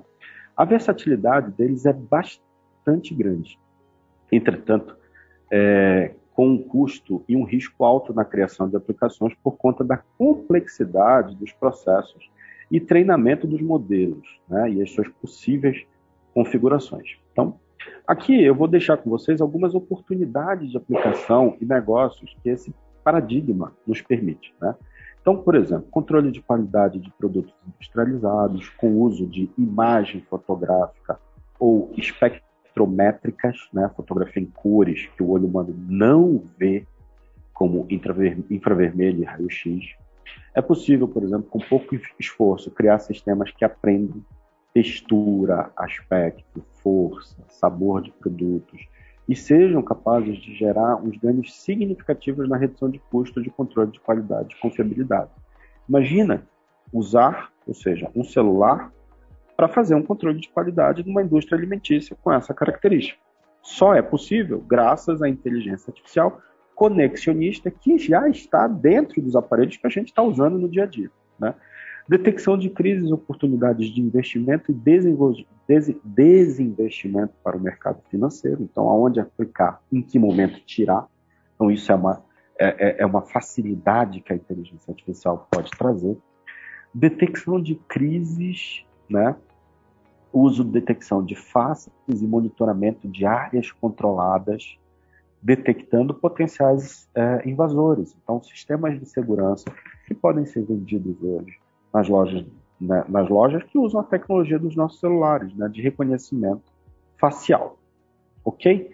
A 0.56 0.64
versatilidade 0.64 1.52
deles 1.52 1.86
é 1.86 1.92
bastante 1.92 3.14
grande. 3.14 3.60
Entretanto, 4.32 4.96
é, 5.52 6.14
com 6.34 6.48
um 6.48 6.64
custo 6.64 7.26
e 7.28 7.36
um 7.36 7.44
risco 7.44 7.84
alto 7.84 8.14
na 8.14 8.24
criação 8.24 8.70
de 8.70 8.78
aplicações 8.78 9.34
por 9.44 9.58
conta 9.58 9.84
da 9.84 9.98
complexidade 9.98 11.36
dos 11.36 11.52
processos 11.52 12.32
e 12.72 12.80
treinamento 12.80 13.46
dos 13.46 13.62
modelos 13.62 14.40
né, 14.48 14.72
e 14.72 14.82
as 14.82 14.92
suas 14.92 15.10
possíveis 15.10 15.86
configurações. 16.34 17.18
Então, 17.32 17.60
aqui 18.08 18.44
eu 18.44 18.56
vou 18.56 18.68
deixar 18.68 18.98
com 18.98 19.10
vocês 19.10 19.42
algumas 19.42 19.76
oportunidades 19.76 20.72
de 20.72 20.78
aplicação 20.78 21.56
e 21.60 21.66
negócios 21.66 22.36
que 22.42 22.50
esse 22.50 22.74
paradigma 23.04 23.74
nos 23.86 24.02
permite. 24.02 24.54
Né? 24.62 24.76
Então, 25.22 25.38
por 25.38 25.56
exemplo, 25.56 25.88
controle 25.90 26.32
de 26.32 26.42
qualidade 26.42 27.00
de 27.00 27.12
produtos 27.12 27.54
industrializados 27.68 28.70
com 28.70 29.00
uso 29.02 29.26
de 29.26 29.50
imagem 29.58 30.22
fotográfica 30.30 31.20
ou 31.60 31.94
espectrométricas, 31.96 33.58
né, 33.72 33.90
fotografia 33.96 34.44
em 34.44 34.48
cores 34.48 35.08
que 35.16 35.24
o 35.24 35.30
olho 35.30 35.48
humano 35.48 35.74
não 35.88 36.44
vê, 36.58 36.86
como 37.54 37.88
infravermelho 37.90 39.22
e 39.22 39.24
raio-x, 39.24 39.96
é 40.54 40.62
possível, 40.62 41.08
por 41.08 41.24
exemplo, 41.24 41.48
com 41.50 41.60
pouco 41.60 41.96
esforço, 42.20 42.70
criar 42.72 43.00
sistemas 43.00 43.52
que 43.52 43.64
aprendem 43.64 44.24
textura, 44.74 45.72
aspecto, 45.78 46.64
força, 46.82 47.38
sabor 47.48 48.02
de 48.02 48.12
produtos 48.12 48.88
e 49.28 49.36
sejam 49.36 49.82
capazes 49.82 50.38
de 50.38 50.54
gerar 50.56 50.96
uns 50.98 51.18
ganhos 51.18 51.54
significativos 51.56 52.50
na 52.50 52.58
redução 52.58 52.90
de 52.90 53.00
custo 53.00 53.42
de 53.42 53.50
controle 53.50 53.92
de 53.92 54.00
qualidade 54.00 54.56
e 54.56 54.60
confiabilidade. 54.60 55.30
Imagina 55.88 56.46
usar, 56.92 57.52
ou 57.66 57.74
seja, 57.74 58.10
um 58.16 58.24
celular 58.24 58.92
para 59.56 59.68
fazer 59.70 59.96
um 59.96 60.04
controle 60.04 60.40
de 60.40 60.50
qualidade 60.50 61.06
numa 61.06 61.22
indústria 61.22 61.58
alimentícia 61.58 62.18
com 62.22 62.34
essa 62.34 62.54
característica. 62.54 63.20
Só 63.62 63.94
é 63.94 64.02
possível 64.02 64.60
graças 64.60 65.22
à 65.22 65.30
inteligência 65.30 65.90
artificial 65.90 66.42
conexionista 66.76 67.72
que 67.72 67.98
já 67.98 68.28
está 68.28 68.68
dentro 68.68 69.22
dos 69.22 69.36
aparelhos 69.36 69.78
que 69.78 69.88
a 69.88 69.90
gente 69.90 70.08
está 70.08 70.22
usando 70.22 70.58
no 70.58 70.68
dia 70.68 70.84
a 70.84 70.88
dia. 70.88 71.10
Né? 71.40 71.54
Detecção 72.08 72.58
de 72.58 72.70
crises, 72.70 73.12
oportunidades 73.12 73.88
de 73.90 74.02
investimento 74.02 74.72
e 74.72 74.76
desinvestimento 76.04 77.34
para 77.42 77.56
o 77.56 77.60
mercado 77.60 78.02
financeiro. 78.10 78.62
Então, 78.62 78.90
aonde 78.90 79.22
aplicar, 79.22 79.82
em 79.92 80.02
que 80.02 80.20
momento 80.20 80.60
tirar. 80.66 81.08
Então, 81.56 81.72
isso 81.72 81.90
é 81.92 81.96
uma, 81.96 82.22
é, 82.60 82.66
é, 82.88 83.02
é 83.04 83.06
uma 83.06 83.22
facilidade 83.22 84.20
que 84.20 84.34
a 84.34 84.36
inteligência 84.36 84.92
artificial 84.92 85.48
pode 85.50 85.72
trazer. 85.72 86.18
Detecção 86.94 87.62
de 87.62 87.76
crises, 87.88 88.86
né? 89.10 89.36
uso 90.34 90.64
de 90.64 90.72
detecção 90.72 91.24
de 91.24 91.36
faces 91.36 91.92
e 92.08 92.28
monitoramento 92.28 93.08
de 93.08 93.26
áreas 93.26 93.72
controladas 93.72 94.78
detectando 95.42 96.14
potenciais 96.14 97.08
é, 97.14 97.48
invasores. 97.48 98.16
Então, 98.22 98.42
sistemas 98.42 99.00
de 99.00 99.06
segurança 99.06 99.66
que 100.08 100.14
podem 100.14 100.46
ser 100.46 100.64
vendidos 100.64 101.16
hoje 101.22 101.63
nas 101.94 102.10
lojas, 102.10 102.46
né, 102.80 103.06
nas 103.08 103.30
lojas 103.30 103.64
que 103.64 103.78
usam 103.78 104.02
a 104.02 104.04
tecnologia 104.04 104.58
dos 104.58 104.76
nossos 104.76 105.00
celulares, 105.00 105.54
né, 105.56 105.70
de 105.70 105.82
reconhecimento 105.82 106.64
facial. 107.20 107.78
Ok? 108.44 108.92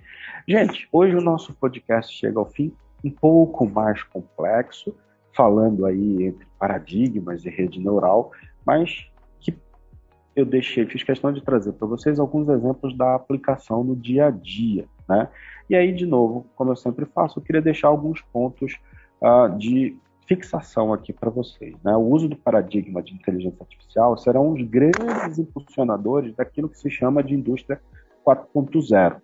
Gente, 0.47 0.87
hoje 0.91 1.15
o 1.15 1.21
nosso 1.21 1.53
podcast 1.53 2.15
chega 2.15 2.39
ao 2.39 2.45
fim, 2.45 2.71
um 3.03 3.09
pouco 3.09 3.67
mais 3.67 4.03
complexo, 4.03 4.95
falando 5.35 5.85
aí 5.85 6.23
entre 6.23 6.45
paradigmas 6.59 7.45
e 7.45 7.49
rede 7.49 7.79
neural, 7.79 8.31
mas 8.65 9.09
que 9.39 9.55
eu 10.35 10.45
deixei, 10.45 10.85
fiz 10.85 11.01
questão 11.03 11.31
de 11.31 11.41
trazer 11.41 11.73
para 11.73 11.87
vocês 11.87 12.19
alguns 12.19 12.49
exemplos 12.49 12.95
da 12.95 13.15
aplicação 13.15 13.83
no 13.83 13.95
dia 13.95 14.27
a 14.27 14.31
dia, 14.31 14.85
né? 15.07 15.29
E 15.69 15.75
aí, 15.75 15.93
de 15.93 16.05
novo, 16.05 16.45
como 16.55 16.71
eu 16.71 16.75
sempre 16.75 17.05
faço, 17.05 17.39
eu 17.39 17.43
queria 17.43 17.61
deixar 17.61 17.87
alguns 17.87 18.21
pontos 18.21 18.77
uh, 19.21 19.55
de 19.57 19.95
fixação 20.29 20.93
aqui 20.93 21.11
para 21.11 21.31
vocês. 21.31 21.75
Né? 21.83 21.95
O 21.95 22.01
uso 22.01 22.29
do 22.29 22.35
paradigma 22.35 23.01
de 23.01 23.15
inteligência 23.15 23.57
artificial 23.59 24.15
será 24.15 24.39
um 24.39 24.53
dos 24.53 24.69
grandes 24.69 25.39
impulsionadores 25.39 26.35
daquilo 26.35 26.69
que 26.69 26.77
se 26.77 26.87
chama 26.87 27.23
de 27.23 27.33
indústria 27.33 27.81
4.0. 28.23 29.19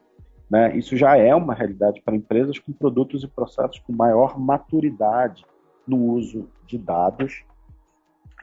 Né? 0.49 0.75
Isso 0.75 0.97
já 0.97 1.15
é 1.15 1.33
uma 1.35 1.53
realidade 1.53 2.01
para 2.01 2.15
empresas 2.15 2.57
com 2.57 2.73
produtos 2.73 3.23
e 3.23 3.27
processos 3.27 3.77
com 3.79 3.93
maior 3.93 4.39
maturidade 4.39 5.45
no 5.87 5.97
uso 6.13 6.49
de 6.65 6.79
dados 6.79 7.43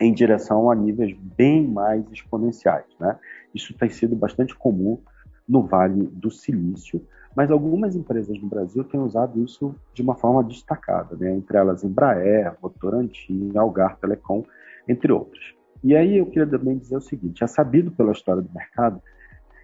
em 0.00 0.14
direção 0.14 0.70
a 0.70 0.74
níveis 0.74 1.16
bem 1.18 1.66
mais 1.66 2.08
exponenciais. 2.12 2.86
Né? 3.00 3.18
Isso 3.52 3.74
tem 3.74 3.90
sido 3.90 4.14
bastante 4.14 4.54
comum 4.54 5.00
no 5.48 5.64
Vale 5.66 6.06
do 6.06 6.30
Silício, 6.30 7.04
mas 7.34 7.50
algumas 7.50 7.96
empresas 7.96 8.40
no 8.40 8.48
Brasil 8.48 8.84
têm 8.84 9.00
usado 9.00 9.42
isso 9.42 9.74
de 9.94 10.02
uma 10.02 10.14
forma 10.14 10.42
destacada, 10.44 11.16
né? 11.16 11.34
entre 11.34 11.56
elas 11.56 11.82
Embraer, 11.82 12.54
Votorantim, 12.60 13.52
Algar 13.56 13.96
Telecom, 13.96 14.44
entre 14.86 15.12
outros. 15.12 15.54
E 15.82 15.96
aí 15.96 16.18
eu 16.18 16.26
queria 16.26 16.46
também 16.46 16.78
dizer 16.78 16.96
o 16.96 17.00
seguinte: 17.00 17.42
é 17.42 17.46
sabido 17.46 17.90
pela 17.90 18.12
história 18.12 18.42
do 18.42 18.52
mercado 18.52 19.02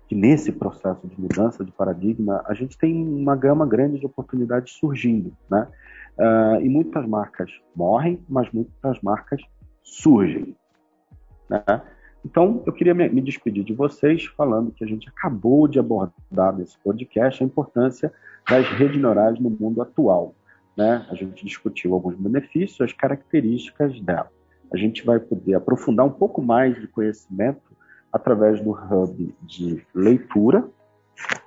que 0.09 0.15
nesse 0.15 0.51
processo 0.51 1.07
de 1.07 1.21
mudança 1.21 1.63
de 1.63 1.71
paradigma 1.71 2.43
a 2.47 2.55
gente 2.55 2.79
tem 2.79 3.07
uma 3.07 3.37
gama 3.37 3.67
grande 3.67 4.01
de 4.01 4.07
oportunidades 4.07 4.73
surgindo, 4.73 5.37
né? 5.51 5.69
Uh, 6.19 6.61
e 6.61 6.69
muitas 6.69 7.07
marcas 7.07 7.51
morrem, 7.77 8.21
mas 8.29 8.51
muitas 8.51 9.01
marcas 9.03 9.41
surgem. 9.83 10.57
Né? 11.49 11.63
Então, 12.25 12.63
eu 12.67 12.73
queria 12.73 12.95
me, 12.95 13.21
despedir 13.21 13.65
de 13.65 13.73
vocês 13.73 14.27
falando 14.37 14.73
que 14.73 14.85
a 14.85 14.87
gente 14.87 15.09
acabou 15.09 15.69
de 15.69 15.79
abordar 15.79 16.57
nesse 16.57 16.77
podcast 16.79 17.43
a 17.43 17.47
importância 17.47 18.13
das 18.49 18.67
redes 18.71 19.01
neurais 19.01 19.39
no 19.39 19.51
mundo 19.51 19.81
atual. 19.81 20.35
Né? 20.77 21.07
A 21.11 21.15
gente 21.15 21.45
discutiu 21.45 21.95
alguns 21.95 22.17
benefícios, 22.17 22.81
as 22.81 22.93
características 22.93 24.01
dela. 24.01 24.31
A 24.73 24.77
gente 24.77 25.05
vai 25.05 25.19
poder 25.19 25.55
aprofundar 25.55 26.05
um 26.07 26.11
pouco 26.11 26.43
mais 26.43 26.79
de 26.79 26.87
conhecimento 26.89 27.63
através 28.13 28.61
do 28.61 28.73
hub 28.73 29.35
de 29.43 29.85
leitura 29.95 30.69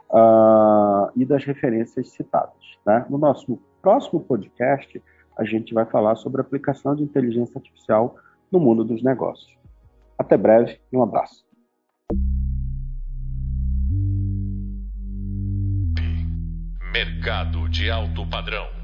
uh, 0.09 1.11
e 1.15 1.25
das 1.25 1.43
referências 1.43 2.09
citadas. 2.09 2.77
Né? 2.85 3.05
No 3.09 3.17
nosso 3.17 3.59
próximo 3.81 4.19
podcast, 4.21 5.01
a 5.37 5.43
gente 5.43 5.73
vai 5.73 5.85
falar 5.85 6.15
sobre 6.15 6.41
a 6.41 6.43
aplicação 6.43 6.95
de 6.95 7.03
inteligência 7.03 7.57
artificial 7.57 8.15
no 8.51 8.59
mundo 8.59 8.83
dos 8.83 9.03
negócios. 9.03 9.60
Até 10.21 10.37
breve 10.37 10.79
e 10.93 10.95
um 10.95 11.01
abraço. 11.01 11.43
Mercado 16.93 17.67
de 17.67 17.89
alto 17.89 18.23
padrão. 18.29 18.80